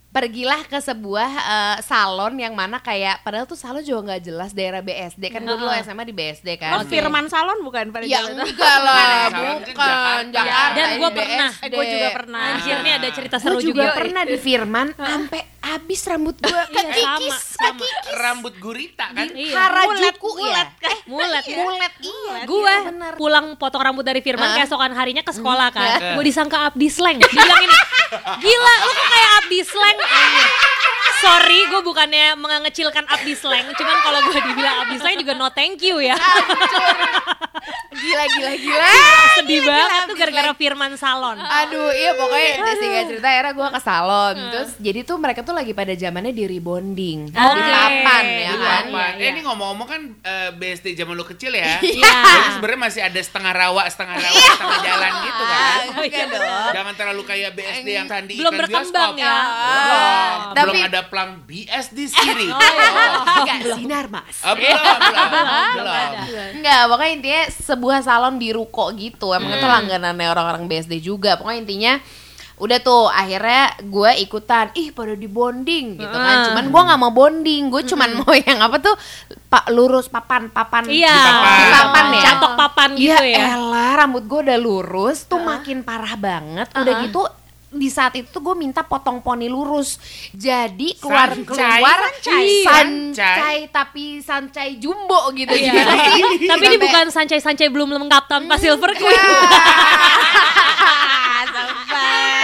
pergilah 0.09 0.65
ke 0.65 0.77
sebuah 0.77 1.29
eh, 1.29 1.77
salon 1.81 2.33
yang 2.35 2.51
mana 2.51 2.77
kayak 2.77 3.21
padahal 3.21 3.45
tuh 3.45 3.53
salon 3.53 3.79
juga 3.79 4.09
nggak 4.09 4.21
jelas 4.23 4.51
daerah 4.51 4.81
BSD 4.81 5.21
kan 5.29 5.41
gue 5.41 5.53
dulu. 5.53 5.69
SMA 5.79 6.01
di 6.01 6.11
BSD 6.11 6.47
Oh, 6.49 6.81
kan 6.81 6.81
Firman 6.83 7.25
Salon 7.27 7.61
bukan 7.61 7.89
pada 7.89 8.03
Ya 8.03 8.19
itu? 8.19 8.33
enggak 8.33 8.49
lah, 8.85 9.29
bukan 9.29 9.73
kan 9.77 10.23
Jakarta. 10.25 10.33
Jakarta. 10.33 10.73
Dan 10.73 10.87
gue 10.95 11.09
pernah, 11.13 11.51
BSD. 11.53 11.71
Gue 11.71 11.85
juga 11.85 12.09
pernah. 12.11 12.45
Anjir 12.51 12.77
nih 12.79 12.93
ada 12.95 13.09
cerita 13.11 13.37
seru 13.37 13.57
juga, 13.59 13.69
juga. 13.85 13.85
pernah 13.95 14.21
di 14.23 14.37
Firman 14.37 14.87
sampai 14.91 15.41
habis 15.71 16.01
rambut 16.03 16.35
gue 16.35 16.49
Iya, 16.49 16.65
kekikis, 16.65 17.37
sama, 17.53 17.69
sama. 17.69 17.79
kekikis. 17.79 18.13
Rambut 18.15 18.53
gurita 18.57 19.05
kan? 19.09 19.25
Iya. 19.29 19.53
Harajuku 19.53 20.29
ya. 20.41 20.63
Eh, 20.81 20.97
mulet. 21.05 21.43
Mulet 21.47 21.93
iya. 21.99 22.37
Gue 22.43 22.59
iya, 22.65 22.77
bener. 22.85 23.13
pulang 23.15 23.45
potong 23.55 23.81
rambut 23.81 24.01
dari 24.01 24.19
Firman 24.19 24.47
Ah. 24.47 24.55
keesokan 24.57 24.91
harinya 24.91 25.21
ke 25.21 25.29
sekolah 25.29 25.69
kan. 25.69 25.89
Ah. 25.95 26.13
Gue 26.13 26.23
disangka 26.23 26.67
Abdi 26.67 26.87
Sleng. 26.87 27.19
Dibilang 27.19 27.61
ini, 27.61 27.77
gila 28.39 28.73
lu 28.79 28.91
kok 28.91 29.07
kayak 29.07 29.31
Abdi 29.39 29.59
Sleng. 29.61 29.97
Sorry, 31.19 31.59
gue 31.67 31.81
bukannya 31.81 32.33
mengecilkan 32.35 33.03
Abdi 33.03 33.35
Sleng, 33.35 33.67
cuman 33.75 33.97
kalau 33.99 34.19
gue 34.25 34.39
dibilang 34.41 34.75
Abdi 34.83 34.97
Sleng 34.97 35.17
juga 35.19 35.33
no 35.33 35.51
thank 35.51 35.79
you 35.79 35.99
ya. 35.99 36.15
Gila 37.89 38.25
gila 38.31 38.53
gila. 38.55 38.85
Sedih 39.35 39.59
Gila, 39.59 39.75
banget 39.75 40.01
tuh 40.07 40.15
gara-gara. 40.15 40.51
Firman 40.55 40.93
Salon. 40.95 41.35
Aduh 41.35 41.91
iya 41.91 42.15
pokoknya 42.15 42.49
itu 42.57 42.71
singkat 42.79 43.03
cerita 43.11 43.27
akhirnya 43.27 43.53
gue 43.53 43.67
ke 43.69 43.79
salon 43.79 44.35
Terus 44.49 44.69
jadi 44.79 44.99
tuh 45.03 45.17
mereka 45.19 45.39
tuh 45.41 45.53
lagi 45.53 45.71
pada 45.71 45.93
zamannya 45.93 46.31
di 46.31 46.43
rebonding 46.43 47.29
Di 47.29 47.37
Oke. 47.37 47.63
papan 47.63 48.25
ya 48.25 48.51
Di 48.51 48.57
kan 48.59 48.83
iya, 49.29 49.31
Eh, 49.31 49.35
ini 49.35 49.41
ngomong-ngomong 49.43 49.87
kan 49.87 50.01
eh, 50.19 50.49
BSD 50.51 50.93
zaman 50.95 51.13
lu 51.13 51.23
kecil 51.23 51.53
ya. 51.53 51.77
Iya. 51.85 52.13
Jadi 52.19 52.49
sebenarnya 52.51 52.81
masih 52.81 53.01
ada 53.03 53.19
setengah 53.19 53.53
rawa, 53.53 53.81
setengah 53.85 54.17
rawa, 54.17 54.39
setengah 54.49 54.79
jalan 54.81 55.11
gitu 55.21 55.43
kan. 55.45 55.79
Ah, 55.85 56.01
enggak 56.01 56.25
dong 56.27 56.69
Jangan 56.71 56.93
terlalu 56.95 57.23
kayak 57.23 57.49
BSD 57.53 57.87
yang 57.89 58.07
sandi 58.07 58.33
Belum 58.35 58.49
ikan 58.49 58.59
berkembang 58.59 59.11
bioskop. 59.11 59.21
ya. 59.21 59.37
Belum. 59.69 60.37
Tapi- 60.49 60.65
Belum 60.71 60.87
ada 60.87 61.01
pelang 61.05 61.31
BSD 61.43 61.97
sendiri. 62.11 62.47
Enggak 62.49 63.57
sinar 63.75 64.05
mas 64.07 64.37
Ah, 64.41 64.53
belum, 64.53 64.75
belum, 64.75 65.29
belum. 65.75 66.49
Enggak, 66.55 66.81
pokoknya 66.87 67.11
intinya 67.13 67.41
sebuah 67.51 67.99
salon 67.99 68.35
di 68.35 68.49
ruko 68.49 68.89
gitu 68.91 69.31
Emang 69.31 69.49
Hmm. 69.49 69.57
itu 69.57 69.67
langganannya 69.67 70.27
orang-orang 70.27 70.65
BSD 70.65 70.99
juga 70.99 71.35
Pokoknya 71.35 71.59
intinya 71.59 71.93
udah 72.59 72.77
tuh 72.77 73.07
akhirnya 73.07 73.73
gue 73.81 74.09
ikutan 74.19 74.67
ih 74.73 74.89
pada 74.89 75.13
di 75.13 75.25
bonding 75.25 75.95
gitu 75.95 76.13
kan 76.13 76.35
Ah. 76.35 76.43
cuman 76.45 76.63
gue 76.65 76.81
nggak 76.83 76.99
mau 76.99 77.09
bonding 77.09 77.61
gue 77.67 77.81
cuman 77.85 78.09
mau 78.17 78.31
yang 78.31 78.57
apa 78.59 78.77
tuh 78.77 78.93
pak 79.45 79.65
lurus 79.69 80.05
papan 80.05 80.45
papan 80.47 80.85
Iya, 80.85 81.09
papan. 81.09 81.55
Di 81.55 81.65
papan 81.71 82.05
ya 82.09 82.21
Catok 82.25 82.51
papan 82.55 82.89
gitu 82.93 83.15
Iya, 83.15 83.25
ya. 83.25 83.45
elah 83.55 83.91
rambut 83.97 84.21
gue 84.21 84.37
udah 84.43 84.57
lurus 84.57 85.23
tuh 85.23 85.37
makin 85.37 85.81
parah 85.81 86.13
banget 86.13 86.67
udah 86.69 86.93
Uh-uh. 86.93 87.05
gitu 87.05 87.21
di 87.69 87.87
saat 87.87 88.13
itu 88.13 88.33
gue 88.33 88.55
minta 88.55 88.81
potong 88.81 89.19
poni 89.19 89.45
lurus 89.45 89.99
jadi 90.31 90.95
keluar 90.97 91.29
Sancai. 91.31 91.45
keluar 91.77 91.99
Sancai. 92.17 92.49
sancai 92.65 93.57
tapi 93.69 94.03
sancai 94.19 94.69
jumbo 94.75 95.31
gitu 95.31 95.49
Iya. 95.49 95.71
Gimana 95.71 95.93
sih? 96.03 96.21
Tapi 96.43 96.63
ini 96.65 96.71
Sampai- 96.71 96.81
bukan 96.81 97.05
sancai-sancai 97.09 97.67
belum 97.67 97.89
lengkap 97.95 98.23
tanpa 98.25 98.53
silver 98.57 98.91
queen. 98.91 99.15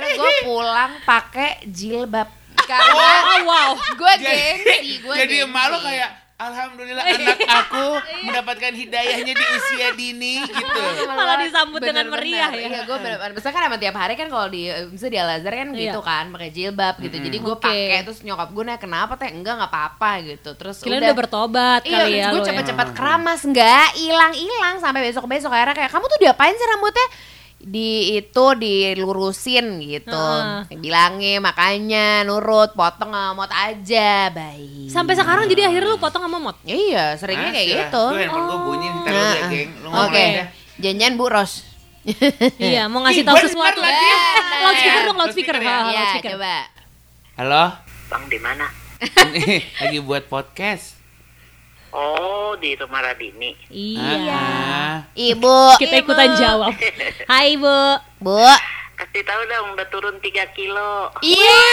akhirnya 0.00 0.16
gue 0.16 0.32
pulang 0.42 0.90
pakai 1.02 1.50
jilbab 1.66 2.28
karena 2.60 2.94
Oh, 3.34 3.40
wow. 3.44 3.70
gue 3.74 4.12
gengsi 4.18 4.76
gue 4.98 5.14
jadi 5.20 5.34
gengsi. 5.36 5.48
emak 5.48 5.64
lu 5.68 5.78
kayak 5.80 6.10
Alhamdulillah 6.38 7.02
anak 7.02 7.38
aku 7.42 7.98
mendapatkan 8.22 8.70
hidayahnya 8.70 9.34
di 9.34 9.42
usia 9.50 9.90
dini 9.90 10.38
gitu. 10.46 10.82
Malah 11.04 11.42
disambut 11.42 11.82
dengan 11.82 12.06
Bener-bener. 12.06 12.46
meriah 12.46 12.50
ya. 12.54 12.68
Iya, 12.68 12.80
gue 12.86 12.94
bener-bener. 12.96 13.34
Misalnya 13.34 13.54
kan 13.58 13.64
emang 13.66 13.80
tiap 13.82 13.96
hari 13.98 14.14
kan 14.14 14.30
kalau 14.30 14.46
di 14.46 14.62
misalnya 14.86 15.10
di 15.10 15.18
Al 15.18 15.30
Azhar 15.34 15.50
kan 15.52 15.68
Iya. 15.68 15.82
gitu 15.82 15.98
kan, 16.00 16.24
pakai 16.30 16.50
jilbab 16.54 16.94
gitu. 17.00 17.16
Jadi 17.18 17.36
gue 17.36 17.50
Oke. 17.52 17.66
pakai 17.66 18.06
terus 18.06 18.22
nyokap 18.22 18.48
gue 18.48 18.62
nanya 18.62 18.78
kenapa 18.78 19.18
teh? 19.18 19.26
Enggak 19.28 19.58
nggak 19.58 19.66
apa-apa 19.66 20.10
gitu. 20.22 20.50
Terus 20.54 20.76
Kalian 20.78 20.94
udah 20.94 21.02
udah 21.02 21.16
bertobat 21.18 21.80
Iya, 21.82 21.98
kali 21.98 22.12
ya 22.14 22.26
gue 22.28 22.30
lo 22.30 22.38
ya. 22.38 22.46
cepet-cepet 22.46 22.88
keramas 22.94 23.40
enggak 23.42 23.88
hilang-hilang 23.98 24.74
sampai 24.78 25.00
besok-besok 25.04 25.50
akhirnya 25.50 25.74
kayak 25.76 25.90
kamu 25.90 26.04
tuh 26.06 26.18
diapain 26.22 26.54
sih 26.54 26.66
rambutnya? 26.68 27.06
Di 27.58 28.14
itu 28.14 28.44
dilurusin 28.54 29.82
gitu. 29.82 30.14
Heeh. 30.14 30.78
Bilangin 30.78 31.42
makanya 31.42 32.22
nurut, 32.22 32.70
potong 32.72 33.10
sama 33.10 33.34
mot 33.34 33.50
aja, 33.50 34.30
baik. 34.30 34.86
Sampai 34.88 35.18
sekarang 35.18 35.50
jadi 35.50 35.66
akhirnya 35.66 35.90
lu 35.90 35.98
potong 35.98 36.22
sama 36.22 36.38
mot. 36.38 36.56
Iya, 36.62 37.18
seringnya 37.18 37.50
kayak 37.50 37.68
gitu. 37.68 38.04
Tuh 38.04 38.14
handphone 38.14 38.46
gue 38.46 38.58
bunyi 38.62 38.88
ntar 39.02 39.10
lu 39.10 39.18
Nah, 39.18 39.34
ya, 39.34 39.46
geng. 39.50 39.70
Lu 39.82 39.88
ngomong 39.90 40.14
aja. 40.14 40.44
Janjian 40.78 41.14
Bu 41.18 41.26
Ros. 41.26 41.52
Iya, 42.56 42.86
mau 42.86 43.02
ngasih 43.04 43.20
Ih, 43.20 43.26
tahu 43.26 43.36
sesuatu. 43.42 43.80
lagi. 43.82 44.06
Eh, 44.06 44.60
loudspeaker 44.64 45.02
dong, 45.04 45.18
loudspeaker. 45.18 45.56
Ya? 45.58 45.60
Iya, 45.60 45.76
loudspeaker. 45.82 46.32
coba. 46.38 46.56
Halo. 47.36 47.64
Bang 48.08 48.24
di 48.30 48.38
mana? 48.40 48.66
Lagi 49.82 49.98
buat 50.00 50.24
podcast. 50.26 50.96
Oh, 51.92 52.52
di 52.60 52.76
rumah 52.76 53.00
Radini. 53.00 53.56
Iya. 53.72 54.36
Ah, 54.36 54.96
Ibu. 55.16 55.80
Kita 55.80 56.04
ikutan 56.04 56.36
jawab. 56.36 56.76
Hai, 57.24 57.56
Bu. 57.56 57.80
Bu. 58.20 58.36
Kasih 58.98 59.22
tahu 59.22 59.42
dong, 59.46 59.78
udah 59.78 59.86
turun 59.88 60.16
3 60.20 60.44
kilo. 60.52 61.08
Iya. 61.22 61.58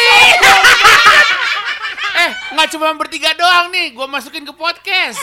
Eh, 2.15 2.31
nggak 2.55 2.72
cuma 2.72 2.95
bertiga 2.95 3.36
doang 3.36 3.67
nih, 3.75 3.91
gue 3.91 4.07
masukin 4.07 4.48
ke 4.48 4.55
podcast. 4.55 5.19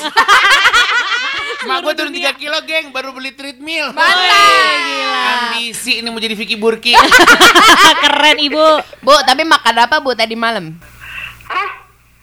Mak 1.68 1.78
gue 1.88 1.92
turun 1.96 2.12
3 2.12 2.36
kilo, 2.36 2.52
geng, 2.68 2.92
baru 2.92 3.16
beli 3.16 3.32
treadmill. 3.32 3.96
Ambisi 3.96 6.04
ini 6.04 6.12
mau 6.12 6.20
jadi 6.20 6.36
Vicky 6.36 6.60
Burki. 6.60 6.92
Keren, 8.04 8.36
Ibu. 8.44 8.66
Bu, 9.00 9.14
tapi 9.24 9.40
makan 9.40 9.88
apa 9.88 10.04
Bu 10.04 10.12
tadi 10.12 10.36
malam? 10.36 10.76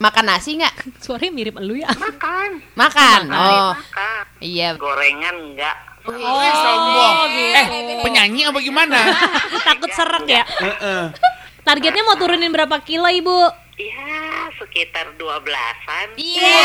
Makan 0.00 0.24
nasi 0.24 0.56
nggak? 0.56 0.74
Suaranya 1.04 1.32
mirip 1.32 1.60
elu 1.60 1.84
ya. 1.84 1.92
Makan. 1.92 2.50
Makan. 2.72 3.20
Oh, 3.28 3.76
Makan. 3.76 4.22
iya. 4.40 4.72
Gorengan 4.80 5.36
enggak. 5.36 5.76
Oh, 6.08 6.40
sombong. 6.40 7.28
gitu. 7.28 7.60
Eh, 7.60 7.66
penyanyi 8.00 8.48
apa 8.48 8.58
gimana? 8.64 8.96
Takut 9.68 9.92
seret 9.92 10.24
ya. 10.24 10.42
Heeh. 10.48 11.12
Targetnya 11.60 12.00
mau 12.08 12.16
turunin 12.16 12.48
berapa 12.48 12.80
kilo, 12.80 13.04
Ibu? 13.04 13.52
Ya, 13.76 14.48
sekitar 14.56 15.12
12-an. 15.20 16.16
Iya. 16.16 16.56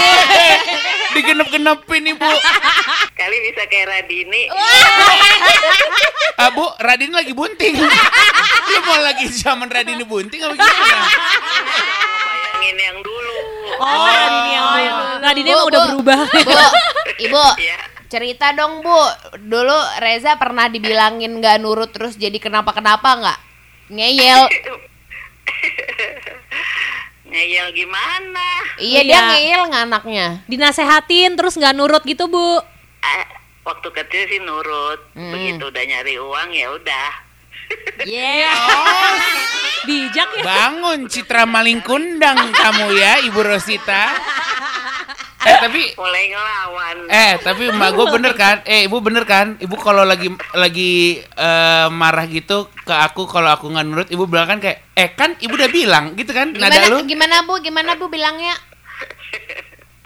Digenep-genepin 1.19 2.01
nih, 2.07 2.15
Bu. 2.15 2.31
Kali 3.11 3.37
bisa 3.43 3.67
kayak 3.67 3.87
Radini. 3.91 4.47
Ah, 6.39 6.51
Bu, 6.55 6.71
Radini 6.79 7.11
lagi 7.11 7.35
bunting. 7.35 7.75
Lu 7.75 8.79
mau 8.87 8.99
lagi 9.03 9.27
zaman 9.27 9.67
Radini 9.67 10.07
bunting 10.07 10.39
apa 10.47 10.55
gimana? 10.55 10.95
Bayangin 12.55 12.77
yang 12.79 12.97
dulu. 13.03 13.14
Oh, 13.85 14.05
Radini 14.09 14.49
yang 14.51 14.65
dulu. 14.65 15.03
Radini 15.21 15.45
Bu, 15.45 15.53
emang 15.53 15.67
udah 15.67 15.81
berubah. 15.87 16.19
Bu, 16.25 16.59
Ibu. 17.21 17.45
Cerita 18.05 18.53
dong 18.53 18.81
Bu, 18.81 18.97
dulu 19.39 19.73
Reza 19.97 20.33
pernah 20.35 20.65
dibilangin 20.65 21.37
nggak 21.37 21.57
nurut 21.57 21.89
terus 21.89 22.15
jadi 22.15 22.37
kenapa-kenapa 22.37 23.09
nggak? 23.15 23.39
Ngeyel. 23.91 24.41
Ngeyel 27.25 27.67
gimana? 27.73 28.47
Iya, 28.77 29.01
Iya. 29.01 29.03
dia 29.03 29.19
ngeyel 29.27 29.61
nggak 29.67 29.83
anaknya? 29.85 30.27
Dinasehatin 30.45 31.33
terus 31.35 31.53
nggak 31.53 31.73
nurut 31.73 32.01
gitu, 32.01 32.25
Bu. 32.25 32.61
Eh, 33.01 33.25
waktu 33.61 33.89
kecil 33.91 34.23
sih 34.25 34.41
nurut. 34.41 35.01
Hmm. 35.13 35.33
Begitu 35.33 35.63
udah 35.65 35.83
nyari 35.83 36.15
uang 36.17 36.49
ya 36.53 36.67
udah. 36.71 37.09
Iya. 38.01 38.53
Bijak 39.85 40.29
ya. 40.35 40.43
Bangun 40.43 40.99
Citra 41.07 41.45
Maling 41.45 41.81
Kundang 41.85 42.37
kamu 42.51 42.93
ya, 42.97 43.21
Ibu 43.25 43.39
Rosita. 43.45 44.11
Eh, 45.45 45.55
tapi 45.61 45.81
Mulai 45.93 46.23
ngelawan. 46.33 46.95
Eh, 47.05 47.33
tapi 47.37 47.69
emak 47.69 47.93
gue 47.93 48.05
bener 48.09 48.33
kan? 48.33 48.65
Eh, 48.65 48.89
ibu 48.89 48.97
bener 48.97 49.29
kan? 49.29 49.53
Ibu 49.61 49.77
kalau 49.77 50.01
lagi 50.01 50.33
lagi 50.57 51.21
eh, 51.21 51.87
marah 51.93 52.25
gitu 52.25 52.65
ke 52.81 52.89
aku 52.89 53.29
kalau 53.29 53.53
aku 53.53 53.69
nggak 53.69 53.85
nurut, 53.85 54.07
ibu 54.09 54.25
bilang 54.25 54.49
kan 54.49 54.57
kayak, 54.57 54.81
eh 54.97 55.13
kan 55.13 55.37
ibu 55.37 55.53
udah 55.53 55.69
bilang 55.69 56.17
gitu 56.17 56.33
kan? 56.33 56.49
Nada 56.49 56.73
Gimana, 56.81 56.89
lu? 56.89 56.97
gimana 57.05 57.35
Bu? 57.45 57.53
Gimana 57.61 57.93
Bu 57.93 58.09
bilangnya? 58.09 58.57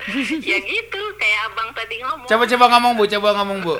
ya 0.50 0.58
gitu, 0.60 1.02
kayak 1.16 1.40
abang 1.56 1.72
tadi 1.72 2.04
ngomong. 2.04 2.28
Coba 2.28 2.44
coba 2.44 2.66
ngomong 2.76 2.92
bu, 3.00 3.04
coba 3.08 3.30
ngomong 3.40 3.58
bu. 3.64 3.76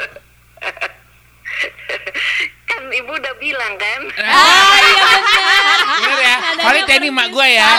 Ibu 3.10 3.18
udah 3.18 3.36
bilang 3.42 3.74
kan. 3.74 4.02
Ah 4.22 4.78
iya 4.86 5.02
bener. 5.02 5.54
Bener 5.82 6.20
ya. 6.22 6.38
Kali 6.62 6.80
tadi 6.86 7.08
emak 7.10 7.28
gue 7.34 7.48
ya. 7.58 7.70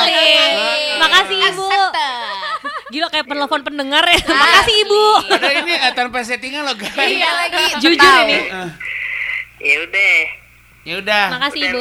Makasih, 0.99 1.39
Ibu. 1.55 1.67
Gila 2.91 3.07
kayak 3.15 3.27
penelpon 3.31 3.63
pendengar 3.63 4.03
ya. 4.11 4.19
Makasih, 4.27 4.75
Ibu. 4.83 5.05
Padahal 5.31 5.55
ini 5.63 5.75
eh, 5.79 5.93
tanpa 5.95 6.19
settingan 6.27 6.67
loh 6.67 6.75
guys. 6.75 6.99
Iya 6.99 7.31
lagi. 7.31 7.65
Jujur 7.79 8.15
ini. 8.27 8.39
Ya 9.63 9.77
udah. 9.87 10.19
Ya 10.83 10.95
udah. 10.99 11.25
Makasih, 11.39 11.61
Ibu. 11.63 11.79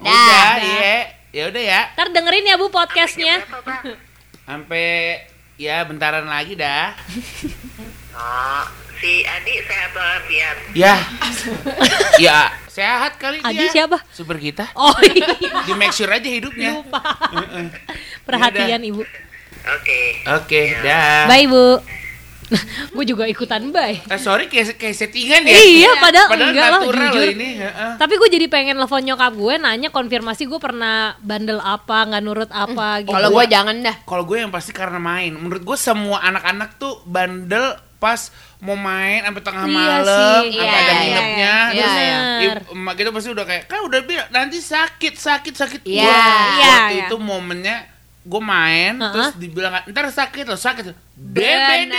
Udah, 0.00 0.16
dah. 0.16 0.52
iya. 0.64 0.96
Ya 1.36 1.42
udah 1.52 1.60
ya. 1.60 1.80
Ntar 2.00 2.08
dengerin 2.16 2.48
ya, 2.48 2.56
Bu, 2.56 2.72
podcastnya. 2.72 3.44
Sampai 4.48 5.20
ya 5.60 5.84
bentaran 5.84 6.24
lagi 6.24 6.56
dah. 6.56 6.96
Oh, 8.16 8.64
si 9.00 9.24
Adi 9.24 9.54
sehat 9.64 9.92
walafiat. 9.96 10.56
Ya. 10.76 10.94
ya, 12.24 12.52
sehat 12.80 13.12
kali 13.16 13.36
Adi 13.40 13.60
dia. 13.60 13.70
siapa? 13.70 14.00
Super 14.08 14.40
kita. 14.40 14.64
Oh 14.72 14.96
iya. 15.04 15.36
Di 15.68 15.72
make 15.76 15.92
sure 15.92 16.08
aja 16.08 16.24
hidupnya. 16.24 16.80
Lupa. 16.80 17.00
Perhatian, 18.24 18.80
Ibu. 18.80 19.02
Oke. 19.60 20.00
Oke, 20.24 20.60
dah. 20.80 21.28
Bye, 21.28 21.44
Bu. 21.44 21.76
Gue 22.90 23.06
juga 23.06 23.30
ikutan 23.30 23.70
bye. 23.70 24.02
Eh, 24.02 24.18
sorry 24.18 24.50
kayak 24.50 24.74
kayak 24.74 24.96
settingan 24.96 25.46
ya. 25.46 25.54
Iya, 25.54 25.90
padahal, 26.02 26.26
Padahal 26.26 26.50
enggak 26.50 26.66
lah, 26.66 26.80
natural 26.82 27.10
jujur. 27.14 27.28
ini. 27.30 27.50
heeh. 27.62 27.92
Tapi 27.94 28.14
gue 28.18 28.28
jadi 28.28 28.46
pengen 28.50 28.74
telepon 28.74 29.02
nyokap 29.06 29.32
gue 29.38 29.54
nanya 29.54 29.88
konfirmasi 29.94 30.50
gue 30.50 30.58
pernah 30.58 31.14
bandel 31.22 31.62
apa, 31.62 32.10
nggak 32.10 32.22
nurut 32.26 32.50
apa 32.50 33.06
gitu. 33.06 33.14
Kalau 33.14 33.30
gue 33.30 33.44
jangan 33.46 33.76
dah. 33.86 33.96
Kalau 34.02 34.24
gue 34.26 34.36
yang 34.42 34.50
pasti 34.50 34.74
karena 34.74 34.98
main. 34.98 35.30
Menurut 35.30 35.62
gue 35.62 35.78
semua 35.78 36.26
anak-anak 36.26 36.74
tuh 36.74 36.98
bandel 37.06 37.78
pas 38.00 38.32
mau 38.58 38.74
main 38.74 39.20
sampai 39.20 39.42
tengah 39.42 39.64
Iya 39.64 39.76
malam, 39.76 40.02
sih. 40.42 40.56
sampai 40.56 40.64
Iya, 40.64 40.72
ada 40.72 40.80
iya, 40.82 40.94
nginepnya. 40.98 41.54
iya, 41.68 41.68
Terus 41.70 41.94
iya. 41.94 42.18
ibu- 42.42 42.66
emak 42.72 42.94
kita 42.96 43.08
pasti 43.10 43.28
udah 43.28 43.44
kayak, 43.44 43.64
kan 43.66 43.80
udah 43.84 44.00
bilang 44.02 44.28
nanti 44.30 44.58
sakit, 44.58 45.14
sakit, 45.14 45.54
sakit. 45.54 45.80
Iya. 45.84 46.02
Wah, 46.02 46.16
Iya, 46.50 46.66
waktu 46.66 46.94
iya. 46.94 47.04
itu 47.04 47.16
momennya 47.16 47.76
gue 48.20 48.36
main, 48.38 48.94
Heeh. 48.94 49.12
terus 49.12 49.28
dibilang 49.34 49.72
ntar 49.86 50.04
sakit 50.06 50.44
loh, 50.44 50.56
sakit. 50.56 50.84
DBD. 51.14 51.94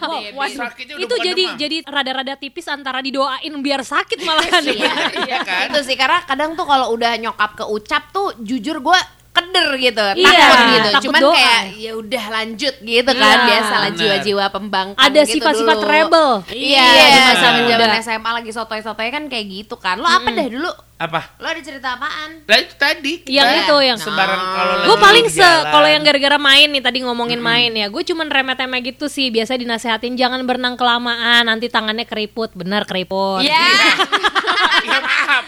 Oh. 0.00 0.20
Sakitnya 0.46 0.94
udah 0.94 1.02
itu 1.02 1.14
jadi 1.22 1.44
demam. 1.46 1.56
jadi 1.58 1.76
rada-rada 1.86 2.34
tipis 2.34 2.64
antara 2.66 3.00
didoain 3.00 3.52
biar 3.56 3.80
sakit 3.82 4.20
malahan. 4.20 4.60
Iya, 4.62 4.92
Iya 5.22 5.38
kan? 5.42 5.66
Itu 5.68 5.80
sih 5.82 5.96
karena 5.96 6.20
kadang 6.22 6.52
tuh 6.52 6.64
kalau 6.64 6.92
udah 6.92 7.16
nyokap 7.18 7.56
ke 7.56 7.64
ucap 7.66 8.08
tuh 8.10 8.36
jujur 8.38 8.78
gue 8.78 9.00
keder 9.30 9.68
gitu, 9.76 10.02
Iya, 10.12 10.26
takut 10.28 10.58
gitu. 10.68 10.88
takut 10.90 11.04
Cuman 11.06 11.20
doa. 11.22 11.34
kayak 11.34 11.62
ya 11.76 11.92
udah 11.94 12.24
lanjut 12.30 12.74
gitu 12.76 13.12
kan, 13.12 13.36
Iya. 13.36 13.46
biasalah 13.46 13.88
Bener. 13.88 13.98
jiwa-jiwa 14.00 14.44
pembangkang 14.50 14.98
Ada 15.00 15.20
gitu 15.22 15.32
sifat-sifat 15.36 15.76
dulu. 15.76 15.86
rebel. 15.88 16.28
Iya, 16.50 16.82
Iya, 16.84 17.04
di 17.06 17.20
masa 17.24 17.46
muda. 17.52 17.68
zaman 17.70 17.90
SMA 18.00 18.30
lagi 18.32 18.50
sotoy-sotoy 18.50 19.08
kan 19.08 19.22
kayak 19.26 19.46
gitu 19.48 19.74
kan. 19.76 19.96
Lo 19.96 20.06
apa 20.06 20.28
dah 20.28 20.46
dulu? 20.46 20.70
Apa? 20.96 21.20
Lo 21.36 21.46
ada 21.46 21.56
cerita 21.58 21.94
apaan? 21.94 22.44
Lah 22.44 22.58
itu 22.58 22.74
tadi. 22.76 23.12
kita 23.20 23.32
Yang 23.32 23.50
itu 23.64 23.76
yang 23.80 23.98
sebarang 23.98 24.40
kalau 24.50 24.74
gue 24.82 24.96
paling 24.98 25.26
se 25.26 25.40
kalau 25.64 25.88
yang 25.88 26.02
gara-gara 26.02 26.36
main 26.36 26.68
nih 26.68 26.82
tadi 26.82 26.98
ngomongin 27.00 27.40
main 27.40 27.72
ya 27.72 27.86
gue 27.86 28.02
cuman 28.02 28.28
remet-remet 28.28 28.84
gitu 28.86 29.06
sih 29.06 29.30
biasa 29.30 29.56
dinasehatin 29.56 30.12
jangan 30.12 30.44
berenang 30.44 30.76
kelamaan 30.76 31.46
nanti 31.46 31.66
tangannya 31.66 32.04
keriput 32.04 32.52
benar 32.52 32.84
keriput 32.84 33.40
Iya. 33.40 33.56
ya 34.84 34.98
maaf. 35.00 35.44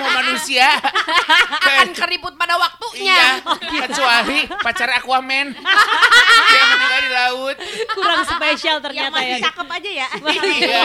Semua 0.00 0.16
manusia 0.16 0.68
Akan 1.70 1.92
keriput 1.92 2.34
pada 2.34 2.56
waktunya. 2.56 3.12
Iya, 3.12 3.28
kecuali 3.84 4.48
pacar 4.58 4.88
Aquaman. 4.92 5.52
Dia 5.52 6.62
meninggal 6.66 7.00
di 7.00 7.10
laut. 7.10 7.56
kurang 7.90 8.22
spesial 8.24 8.80
ternyata 8.80 9.20
ya 9.20 9.36
Cakep 9.38 9.68
aja 9.68 9.90
ya. 9.92 10.08
Iya, 10.24 10.80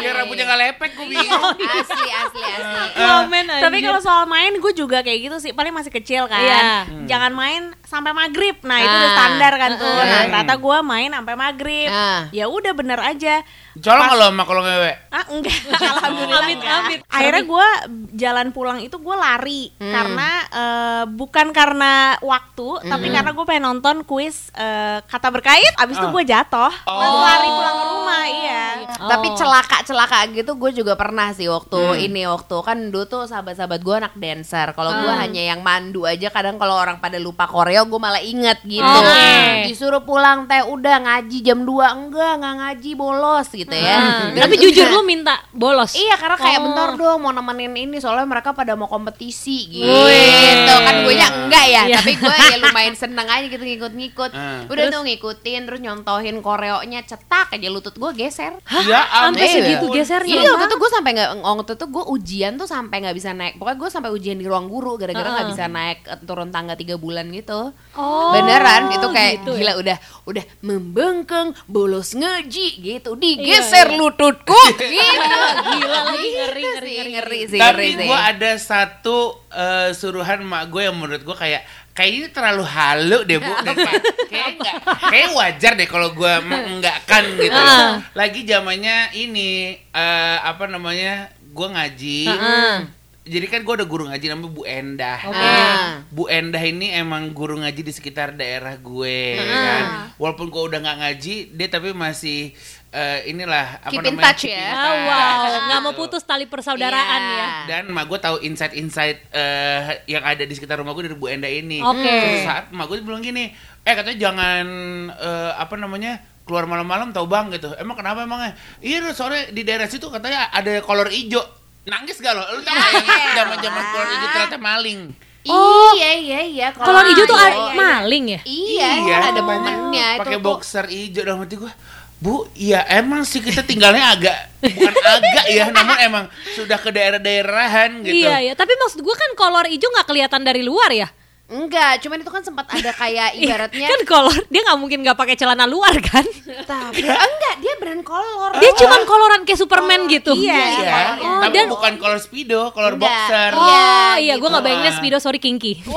yang 0.00 0.14
rambutnya 0.16 0.46
nggak 0.46 0.60
lepek 0.60 0.90
gue 0.94 1.06
bingung. 1.08 1.54
Asli, 1.58 2.08
asli, 2.08 2.42
asli. 2.42 2.80
Komen 2.94 3.44
Tapi 3.50 3.78
kalau 3.80 4.00
soal 4.00 4.24
main 4.24 4.54
gue 4.54 4.72
juga 4.72 5.02
kayak 5.02 5.18
gitu 5.20 5.36
sih. 5.38 5.52
Paling 5.52 5.74
masih 5.74 5.90
kecil 5.92 6.24
kan. 6.24 6.40
Iya. 6.40 6.62
Jangan 7.06 7.32
main 7.34 7.62
sampai 7.82 8.14
maghrib. 8.14 8.56
Nah 8.62 8.78
itu 8.78 8.94
udah 8.94 9.10
Ah. 9.10 9.16
standar 9.18 9.52
kan 9.56 9.70
tuh. 9.76 9.90
Ah. 9.90 10.04
Nah 10.06 10.18
ternyata 10.24 10.54
gue 10.54 10.78
main 10.80 11.10
sampai 11.10 11.34
maghrib. 11.34 11.90
Ah. 11.90 12.22
Ya 12.30 12.46
udah 12.46 12.72
bener 12.72 13.00
aja. 13.02 13.42
Colong 13.72 14.08
kalau 14.08 14.24
sama 14.26 14.42
kalau 14.42 14.62
ngewe. 14.62 14.92
Ah 15.08 15.24
enggak. 15.28 15.54
Alhamdulillah 15.94 16.42
Amit, 16.42 16.58
enggak. 16.58 16.78
amit. 16.80 16.98
Akhirnya 17.06 17.42
gue 17.44 17.68
jalan 18.14 18.46
pulang 18.50 18.78
itu 18.78 18.96
gue 18.96 19.16
lari 19.16 19.62
Hmm. 19.72 19.92
karena 19.92 20.30
eh, 20.50 21.04
bukan 21.06 21.46
karena 21.50 21.92
waktu, 22.18 22.68
tapi 22.84 23.06
Hmm. 23.06 23.14
karena 23.14 23.30
gue 23.30 23.44
pengen 23.44 23.64
nonton 23.64 23.96
kuis 24.02 24.50
eh, 24.52 24.98
kata 25.00 25.28
berkait. 25.28 25.70
abis 25.76 25.94
itu 25.94 26.02
Oh. 26.02 26.10
gue 26.10 26.24
jatuh 26.24 26.72
Oh. 26.84 27.22
lari 27.22 27.48
pulang 27.48 27.76
ke 27.76 27.86
rumah 27.88 28.22
iya 28.26 28.62
Tapi 29.00 29.28
Oh. 29.28 29.34
celaka-celaka 29.34 30.28
gitu 30.30 30.52
gue 30.54 30.70
juga 30.74 30.92
pernah 30.92 31.30
sih 31.30 31.46
waktu 31.46 31.78
Hmm. 31.78 31.96
ini 32.00 32.26
waktu 32.26 32.56
kan 32.60 32.90
dulu 32.90 33.04
tuh 33.06 33.22
sahabat-sahabat 33.24 33.80
gue 33.80 33.94
anak 33.96 34.14
dancer. 34.14 34.72
Kalau 34.72 34.92
gue 34.94 35.08
Hmm. 35.08 35.20
hanya 35.20 35.42
yang 35.46 35.60
mandu 35.60 36.04
aja 36.04 36.28
kadang 36.28 36.58
kalau 36.58 36.74
orang 36.74 36.98
pada 36.98 37.16
lupa 37.16 37.46
koreo 37.46 37.82
gue 37.82 37.96
malah 37.98 38.20
inget 38.20 38.60
gitu. 38.62 38.82
Oke. 38.82 39.64
Disuruh 39.64 40.02
pulang 40.02 40.44
teh 40.44 40.60
udah 40.60 40.96
ngaji 41.00 41.38
jam 41.40 41.62
2 41.62 41.86
enggak 41.88 42.32
nggak 42.36 42.54
ngaji 42.60 42.90
bolos 42.92 43.48
gitu 43.60 43.72
ya. 43.72 43.96
Hmm. 43.96 44.32
Terus 44.32 44.42
Tapi 44.42 44.54
jujur 44.58 44.86
lu 44.90 45.02
minta 45.02 45.34
bolos. 45.50 45.92
Iya 45.92 46.14
karena 46.14 46.36
kayak 46.36 46.58
Oh. 46.58 46.64
bentar 46.66 46.88
dong 46.94 47.18
mau 47.18 47.30
nemenin 47.30 47.72
ini 47.78 47.96
soalnya 47.96 48.24
mereka 48.24 48.50
pada 48.50 48.72
mau 48.72 48.86
kompetisi 48.86 49.58
gitu. 49.70 49.86
Wih. 49.86 50.64
Kan 50.66 50.96
gue 51.02 51.14
nya 51.14 51.28
enggak 51.30 51.64
ya, 51.66 51.82
Iya. 51.84 51.96
tapi 51.98 52.12
gue 52.14 52.28
ya 52.32 52.56
lumayan 52.58 52.94
seneng 52.94 53.26
aja 53.26 53.46
gitu 53.46 53.60
ngikut-ngikut. 53.60 54.30
Hmm. 54.30 54.60
Udah 54.66 54.84
tuh 54.88 55.02
ngikutin 55.02 55.60
terus 55.62 55.80
nyontohin 55.80 56.36
koreonya 56.38 57.00
cetak 57.02 57.52
aja 57.52 57.68
lutut 57.68 57.94
gue 57.94 58.10
geser. 58.14 58.56
Ya 58.82 59.04
Sampai 59.04 59.40
ampun. 59.40 59.54
segitu 59.54 59.86
gesernya. 59.90 60.34
Iya 60.36 60.50
waktu 60.50 60.66
itu 60.66 60.76
gue 60.76 60.90
sampai 60.90 61.10
nggak 61.12 61.30
waktu 61.38 61.72
itu 61.74 61.86
gue 61.86 62.04
ujian 62.08 62.52
tuh 62.54 62.64
sampai 62.64 62.96
nggak 63.00 63.14
bisa 63.14 63.30
naik. 63.30 63.54
Pokoknya 63.56 63.78
gue 63.78 63.90
sampai 63.90 64.10
ujian 64.10 64.36
di 64.36 64.44
ruang 64.44 64.66
guru 64.66 64.94
gara-gara 64.94 65.28
nggak 65.30 65.46
Heeh. 65.46 65.52
bisa 65.52 65.64
naik 65.66 65.98
eh, 66.04 66.18
turun 66.22 66.48
tangga 66.48 66.74
tiga 66.74 66.94
bulan 66.94 67.28
gitu. 67.30 67.72
Oh, 67.92 68.30
Beneran 68.30 68.88
itu 68.90 69.06
kayak 69.06 69.32
gitu 69.38 69.52
ya. 69.52 69.60
gila 69.60 69.72
udah 69.76 69.96
udah 70.24 70.44
membengkeng 70.60 71.48
bolos 71.66 72.12
ngaji 72.12 72.66
gitu 72.78 73.10
digeser 73.52 73.86
Iya, 73.86 73.90
iya. 73.90 73.98
lututku 73.98 74.60
gitu. 74.70 74.84
Gila 74.86 75.98
lagi 76.04 76.22
Gitu 76.22 76.36
ngeri 76.36 76.62
sih, 76.62 76.70
ngeri 76.70 76.92
ngeri. 76.92 77.04
ngeri 77.10 77.40
sih, 77.46 77.58
Tapi 77.58 77.74
ngeri 77.74 77.88
sih. 77.96 78.06
gue 78.06 78.18
ada 78.20 78.50
satu 78.54 79.18
eh, 79.48 79.90
suruhan 79.90 80.40
mak 80.42 80.68
gue 80.68 80.82
yang 80.82 80.94
menurut 80.94 81.20
gue 81.20 81.34
kayak 81.34 81.62
kayak 81.90 82.10
ini 82.12 82.26
terlalu 82.28 82.64
halu 82.64 83.18
deh 83.24 83.36
bu, 83.36 83.50
kayak 83.66 83.76
kayak 84.24 84.48
nggak, 84.56 84.74
kayak 85.04 85.28
wajar 85.32 85.72
deh 85.74 85.84
kalau 85.84 86.08
gue 86.10 86.32
mengenggakkan 86.40 87.24
gitu. 87.34 87.50
Ah. 87.52 87.98
Lagi 88.12 88.40
zamannya 88.42 88.96
ini 89.12 89.50
eh, 89.76 90.36
apa 90.40 90.64
namanya 90.64 91.28
gue 91.42 91.66
ngaji. 91.68 92.20
Ah. 92.26 92.78
Jadi 93.20 93.46
kan 93.46 93.60
gue 93.60 93.74
ada 93.74 93.84
guru 93.84 94.08
ngaji 94.08 94.26
namanya 94.26 94.48
Bu 94.48 94.62
Endah. 94.64 95.18
Oke. 95.22 95.36
Ah. 95.36 96.02
Bu 96.08 96.26
Endah 96.26 96.58
ini 96.58 96.90
emang 96.90 97.30
guru 97.30 97.58
ngaji 97.58 97.82
di 97.82 97.92
sekitar 97.92 98.32
daerah 98.32 98.74
gue 98.74 99.36
Ah. 99.36 99.44
kan. 99.44 99.84
Walaupun 100.16 100.48
gue 100.48 100.62
udah 100.64 100.78
nggak 100.78 100.98
ngaji, 100.98 101.34
dia 101.52 101.68
tapi 101.68 101.92
masih 101.92 102.56
eh, 102.90 103.26
inilah 103.26 103.80
apa 103.80 103.88
Keep 103.88 104.02
in 104.02 104.12
namanya? 104.12 104.26
touch 104.28 104.42
ya. 104.44 104.50
keep 104.50 104.66
in 104.66 104.74
Ah, 104.76 104.94
wow, 105.00 105.14
touch, 105.40 105.58
nggak 105.62 105.80
mau 105.80 105.92
putus 105.94 106.22
tali 106.22 106.44
persaudaraan 106.44 107.20
Iya. 107.22 107.36
ya. 107.36 107.48
Dan 107.68 107.82
mak 107.88 108.04
gue 108.04 108.18
tahu 108.18 108.36
insight-insight 108.40 109.18
eh, 109.30 109.80
yang 110.06 110.22
ada 110.22 110.42
di 110.42 110.50
sekitar 110.50 110.76
rumah 110.76 110.92
gue 110.92 111.04
dari 111.04 111.14
Bu 111.14 111.26
Enda 111.26 111.46
ini. 111.46 111.78
Oke. 111.78 112.02
Suatu 112.02 112.38
saat 112.42 112.64
mak 112.70 112.86
gue 112.86 112.98
bilang 113.00 113.20
gini, 113.20 113.54
eh 113.80 113.92
katanya 113.92 114.18
jangan 114.20 114.64
eh, 115.08 115.52
apa 115.54 115.74
namanya 115.74 116.18
keluar 116.42 116.66
malam-malam 116.66 117.10
tau 117.10 117.24
bang 117.24 117.46
gitu. 117.52 117.70
Emang 117.74 117.94
kenapa 117.94 118.22
emangnya? 118.22 118.58
Iya 118.78 119.14
sore 119.14 119.50
di 119.50 119.62
daerah 119.62 119.86
situ 119.86 120.06
katanya 120.06 120.50
ada 120.50 120.78
kolor 120.80 121.06
hijau. 121.06 121.46
Nangis 121.80 122.18
gak 122.18 122.34
lo? 122.34 122.42
Lu 122.50 122.60
tau 122.60 122.74
gak 122.74 122.90
yang 122.92 123.34
zaman-zaman 123.38 123.82
kolor 123.88 124.08
hijau 124.08 124.28
ternyata 124.28 124.58
maling? 124.58 125.00
Oh. 125.42 125.94
Iya 125.94 126.10
iya 126.12 126.40
iya. 126.44 126.66
Kolor 126.70 127.06
hijau 127.06 127.24
tuh 127.24 127.38
iya, 127.38 127.72
maling 127.72 128.24
ya? 128.28 128.40
Iya, 128.42 128.88
Iya. 128.98 129.14
kan 129.14 129.22
ada 129.30 129.40
momennya 129.40 130.06
itu 130.12 130.20
Pakai 130.20 130.38
boxer 130.38 130.84
hijau 130.84 131.22
dalam 131.22 131.40
hati 131.40 131.54
gue. 131.54 131.72
Bu, 132.20 132.44
iya 132.52 132.84
emang 132.86 133.24
sih 133.24 133.40
kita 133.40 133.64
tinggalnya 133.64 134.12
agak 134.12 134.36
bukan 134.60 134.92
agak 134.92 135.46
ya, 135.48 135.64
namun 135.72 135.96
emang 135.98 136.24
sudah 136.52 136.76
ke 136.76 136.90
daerah-daerahan 136.90 138.04
gitu. 138.04 138.12
Iya 138.22 138.36
ya, 138.42 138.52
tapi 138.52 138.76
maksud 138.76 139.00
gue 139.00 139.14
kan 139.14 139.32
kolor 139.34 139.64
hijau 139.64 139.88
nggak 139.88 140.04
kelihatan 140.04 140.42
dari 140.42 140.60
luar 140.60 140.92
ya. 140.92 141.08
Enggak, 141.50 141.98
cuman 141.98 142.20
itu 142.20 142.28
kan 142.28 142.44
sempat 142.44 142.62
ada 142.68 142.92
kayak 142.92 143.34
ibaratnya 143.40 143.88
kan 143.88 144.00
kolor 144.04 144.36
dia 144.46 144.62
nggak 144.62 144.78
mungkin 144.78 145.00
nggak 145.00 145.16
pakai 145.16 145.34
celana 145.34 145.64
luar 145.64 145.96
kan? 145.98 146.22
tapi 146.62 147.02
enggak 147.02 147.54
dia 147.58 147.74
brand 147.74 148.04
kolor. 148.04 148.52
Dia 148.54 148.72
cuman 148.76 149.00
koloran 149.02 149.40
kayak 149.42 149.58
Superman 149.58 150.00
gitu. 150.06 150.36
iya. 150.36 150.60
Iya, 150.76 151.00
Oh, 151.18 151.40
tapi 151.40 151.56
dan- 151.56 151.72
bukan 151.72 151.92
kolor 151.96 152.20
speedo, 152.20 152.68
kolor 152.70 152.94
Enggak. 152.94 153.08
boxer. 153.08 153.50
Oh 153.50 153.64
Iya, 153.64 153.96
iya, 154.20 154.34
gue 154.34 154.38
gitu. 154.38 154.52
nggak 154.52 154.62
bayanginnya 154.62 154.92
Ah. 154.92 154.98
speedo 155.00 155.16
sorry 155.18 155.40
kinky. 155.40 155.80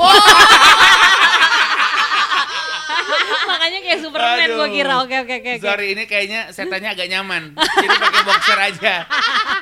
Makanya 3.64 3.80
kayak 3.80 4.00
Superman 4.04 4.48
gue 4.52 4.68
kira. 4.76 4.94
Oke 5.00 5.16
oke 5.24 5.34
oke. 5.40 5.52
Sorry, 5.56 5.96
ini 5.96 6.04
kayaknya 6.04 6.52
setannya 6.52 6.92
agak 6.92 7.08
nyaman. 7.08 7.56
Jadi 7.56 7.96
pakai 7.96 8.22
boxer 8.22 8.58
aja. 8.60 8.94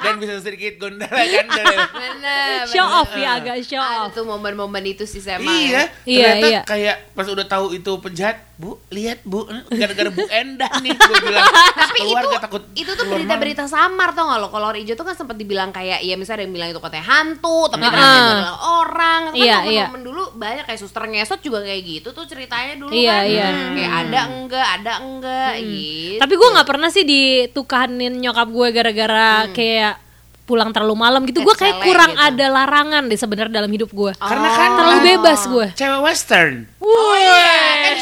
Dan 0.02 0.18
bisa 0.18 0.42
sedikit 0.42 0.74
gondal 0.82 1.06
kan. 1.06 1.46
Bener, 1.46 2.66
Show 2.66 2.82
bener. 2.82 2.98
off 2.98 3.10
ya 3.14 3.30
agak 3.38 3.62
show 3.62 3.78
off. 3.78 4.10
tuh 4.10 4.26
momen-momen 4.26 4.82
itu 4.84 5.06
sih 5.06 5.22
saya 5.22 5.38
Iya, 5.38 5.86
Iya, 6.02 6.26
ternyata 6.34 6.46
iya. 6.48 6.60
kayak 6.66 6.96
pas 7.14 7.30
udah 7.30 7.46
tahu 7.46 7.78
itu 7.78 7.92
penjahat, 8.02 8.42
Bu, 8.62 8.78
lihat 8.88 9.18
Bu, 9.22 9.42
gara-gara 9.68 10.06
Bu 10.06 10.22
Endah 10.24 10.70
nih 10.78 10.94
gue 10.94 11.16
bilang. 11.20 11.50
Tapi 11.50 11.98
itu 12.04 12.26
takut 12.38 12.62
itu 12.72 12.90
tuh 12.92 13.04
berita-berita 13.04 13.66
samar 13.66 14.14
tau 14.14 14.24
gak 14.24 14.38
lo 14.38 14.48
kolor 14.48 14.72
hijau 14.72 14.94
tuh 14.94 15.02
kan 15.02 15.12
sempat 15.12 15.34
dibilang 15.34 15.68
kayak 15.68 15.98
ya 15.98 16.14
misalnya 16.14 16.38
ada 16.38 16.44
yang 16.44 16.54
bilang 16.54 16.68
itu 16.70 16.78
katanya 16.78 17.02
hantu 17.04 17.66
tapi 17.66 17.82
Ah. 17.82 17.90
ternyata 17.90 18.14
itu 18.14 18.32
adalah 18.32 18.56
orang 18.78 19.20
Itu 19.24 19.34
kan 19.34 19.42
Iya, 19.42 19.56
momen-momen 19.58 20.02
dulu 20.04 20.22
banyak 20.32 20.64
kayak 20.64 20.78
suster 20.78 21.02
ngesot 21.04 21.40
juga 21.40 21.58
kayak 21.60 21.82
gitu 21.82 22.08
tuh 22.10 22.22
ceritanya 22.22 22.74
dulu 22.76 22.92
Iya, 22.92 23.10
kan 23.12 23.24
iya. 23.26 23.46
Hmm, 23.50 23.74
kayak 23.74 23.92
ada 24.00 24.20
enggak 24.30 24.66
ada 24.72 24.92
enggak 25.00 25.52
gitu 25.58 26.20
Tapi 26.20 26.32
gue 26.32 26.48
nggak 26.52 26.68
pernah 26.68 26.88
sih 26.88 27.04
ditukanin 27.04 28.14
nyokap 28.16 28.46
gue 28.48 28.66
gara-gara 28.70 29.30
kayak 29.50 29.94
pulang 30.42 30.68
terlalu 30.68 30.96
malam 30.96 31.22
gitu. 31.22 31.38
Gue 31.40 31.54
kayak 31.54 31.80
kurang 31.80 32.12
gitu. 32.12 32.26
ada 32.28 32.46
larangan 32.52 33.02
deh 33.04 33.14
sebenarnya 33.14 33.54
dalam 33.54 33.70
hidup 33.70 33.88
gue. 33.90 34.10
Karena 34.12 34.48
kan 34.50 34.70
Terlalu 34.74 34.98
bebas 35.08 35.40
gue. 35.44 35.66
cewek 35.72 36.00
western. 36.02 36.66
oh 36.78 37.14
iya 37.14 37.41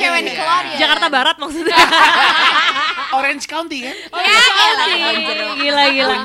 cewek 0.00 0.20
Nickelodeon 0.24 0.78
Jakarta 0.80 1.06
Barat 1.12 1.36
maksudnya. 1.36 1.76
Orange 3.10 3.44
County 3.50 3.84
kan? 3.84 3.96
ya 4.22 4.42
elah, 4.70 4.88
gila 5.58 5.84
gila. 5.92 6.16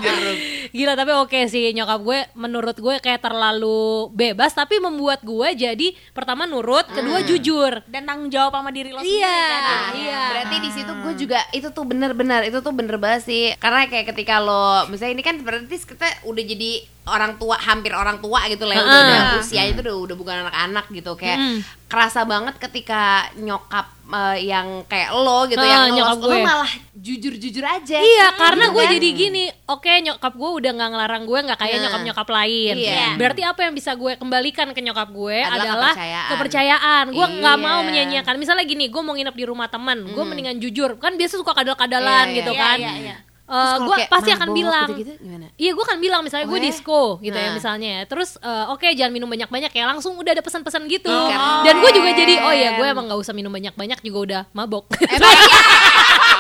Gila 0.76 0.92
tapi 0.94 1.12
oke 1.14 1.40
sih 1.46 1.72
nyokap 1.72 2.00
gue 2.02 2.20
menurut 2.36 2.76
gue 2.76 2.96
kayak 3.00 3.24
terlalu 3.24 3.80
bebas 4.12 4.52
tapi 4.52 4.76
membuat 4.78 5.24
gue 5.24 5.48
jadi 5.56 5.88
pertama 6.12 6.44
nurut, 6.44 6.84
kedua 6.86 7.24
jujur. 7.24 7.80
dan 7.86 8.04
tanggung 8.04 8.28
jawab 8.28 8.52
sama 8.54 8.70
diri 8.70 8.92
lo 8.92 9.00
sendiri 9.00 9.24
Iya. 9.24 9.40
kan 9.56 9.92
Iya. 9.96 10.22
Berarti 10.30 10.56
di 10.60 10.70
situ 10.70 10.92
gue 10.94 11.14
juga 11.18 11.40
itu 11.50 11.68
tuh 11.70 11.84
bener-bener 11.84 12.44
itu 12.44 12.60
tuh 12.60 12.72
bener 12.72 12.96
banget 12.98 13.24
sih. 13.24 13.56
Karena 13.56 13.86
kayak 13.86 14.12
ketika 14.12 14.38
lo 14.38 14.64
misalnya 14.86 15.14
ini 15.14 15.24
kan 15.24 15.40
berarti 15.40 15.76
kita 15.78 16.08
udah 16.26 16.44
jadi 16.46 16.72
orang 17.06 17.38
tua 17.38 17.56
hampir 17.56 17.94
orang 17.94 18.18
tua 18.18 18.42
gitu 18.46 18.66
lah 18.66 18.74
ya, 18.74 18.82
udah, 18.82 19.00
udah 19.00 19.22
usianya 19.38 19.70
itu 19.70 19.82
udah 19.82 19.96
udah 19.96 20.16
bukan 20.18 20.36
anak-anak 20.44 20.86
gitu 20.92 21.14
kayak 21.14 21.38
Mm. 21.38 21.60
kerasa 21.86 22.26
banget 22.26 22.58
ketika 22.58 23.02
nyokap 23.36 23.86
eh, 24.08 24.38
yang 24.44 24.82
kayak 24.84 25.14
lo 25.14 25.46
gitu 25.46 25.58
Heeh, 25.58 25.70
yang 25.70 25.86
lo, 25.88 25.96
nyokap 25.96 26.18
lo 26.20 26.28
gue. 26.28 26.42
malah 26.42 26.72
jujur-jujur 26.96 27.62
aja. 27.62 27.98
Iya, 27.98 28.34
karena 28.34 28.66
Gitu 28.66 28.74
gue 28.74 28.84
kan? 28.84 28.92
jadi 28.92 29.08
gini, 29.12 29.44
oke 29.66 29.92
nyokap 30.00 30.34
gue 30.34 30.50
udah 30.66 30.74
nggak 30.74 30.90
ngelarang 30.90 31.24
gue 31.24 31.40
nggak 31.44 31.60
kayak 31.60 31.72
Nah. 31.72 31.84
nyokap-nyokap 31.86 32.28
lain. 32.28 32.76
Iya. 32.76 33.08
Berarti 33.16 33.42
apa 33.42 33.60
yang 33.62 33.74
bisa 33.74 33.92
gue 33.94 34.12
kembalikan 34.16 34.68
ke 34.68 34.82
nyokap 34.82 35.08
gue 35.08 35.38
Adalah 35.38 35.62
adalah, 35.62 35.94
kepercayaan. 35.94 36.30
kepercayaan. 36.32 37.06
Gue 37.12 37.26
nggak 37.38 37.56
Iya. 37.56 37.64
mau 37.64 37.80
menyanyiakan. 37.82 38.36
Misalnya 38.36 38.64
gini, 38.64 38.86
gue 38.88 39.00
mau 39.00 39.14
nginep 39.14 39.36
di 39.36 39.46
rumah 39.46 39.68
teman, 39.68 40.02
gue 40.04 40.24
mendingan 40.24 40.58
jujur. 40.58 40.98
Kan 40.98 41.14
biasa 41.16 41.38
suka 41.38 41.54
kadal-kadalan 41.54 42.26
Iya, 42.28 42.36
gitu 42.36 42.52
iya, 42.52 42.60
kan. 42.60 42.80
iya. 42.82 43.18
Eh, 43.46 43.54
Terus 43.54 43.70
kalau 43.70 43.86
gue 43.86 43.98
pasti 44.10 44.32
akan 44.34 44.50
bilang, 44.52 44.90
gimana? 44.90 45.48
iya 45.54 45.70
gue 45.70 45.84
akan 45.86 46.00
bilang 46.02 46.26
misalnya 46.26 46.50
gue 46.50 46.58
Oh, 46.58 46.58
ya? 46.58 46.66
disco 46.66 47.02
gitu 47.22 47.38
ya 47.38 47.46
Nah. 47.46 47.54
misalnya. 47.54 47.94
Terus 48.04 48.42
eh, 48.42 48.66
oke 48.68 48.90
jangan 48.90 49.14
minum 49.14 49.30
banyak-banyak 49.30 49.70
ya, 49.70 49.86
langsung 49.86 50.18
udah 50.18 50.34
ada 50.34 50.42
pesan-pesan 50.42 50.90
gitu. 50.90 51.14
Oh, 51.14 51.30
Dan 51.62 51.78
gue 51.78 51.92
juga 51.94 52.10
jadi 52.12 52.42
oh 52.42 52.50
ya 52.50 52.74
gue 52.74 52.88
emang 52.88 53.06
nggak 53.06 53.22
usah 53.22 53.32
minum 53.32 53.54
banyak-banyak 53.54 54.02
juga 54.02 54.18
udah 54.20 54.42
mabok. 54.52 54.90
Emang 54.98 55.30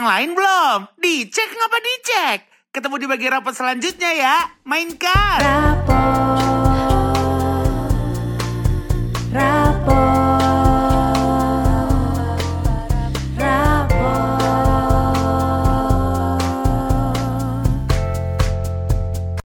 yang 0.00 0.08
lain 0.08 0.30
belum? 0.32 0.78
Dicek 0.96 1.50
ngapa 1.52 1.78
dicek? 1.84 2.38
Ketemu 2.72 2.96
di 3.04 3.06
bagian 3.12 3.32
rapat 3.36 3.52
selanjutnya 3.52 4.10
ya. 4.16 4.36
Mainkan. 4.64 5.38
Rapot 5.44 6.59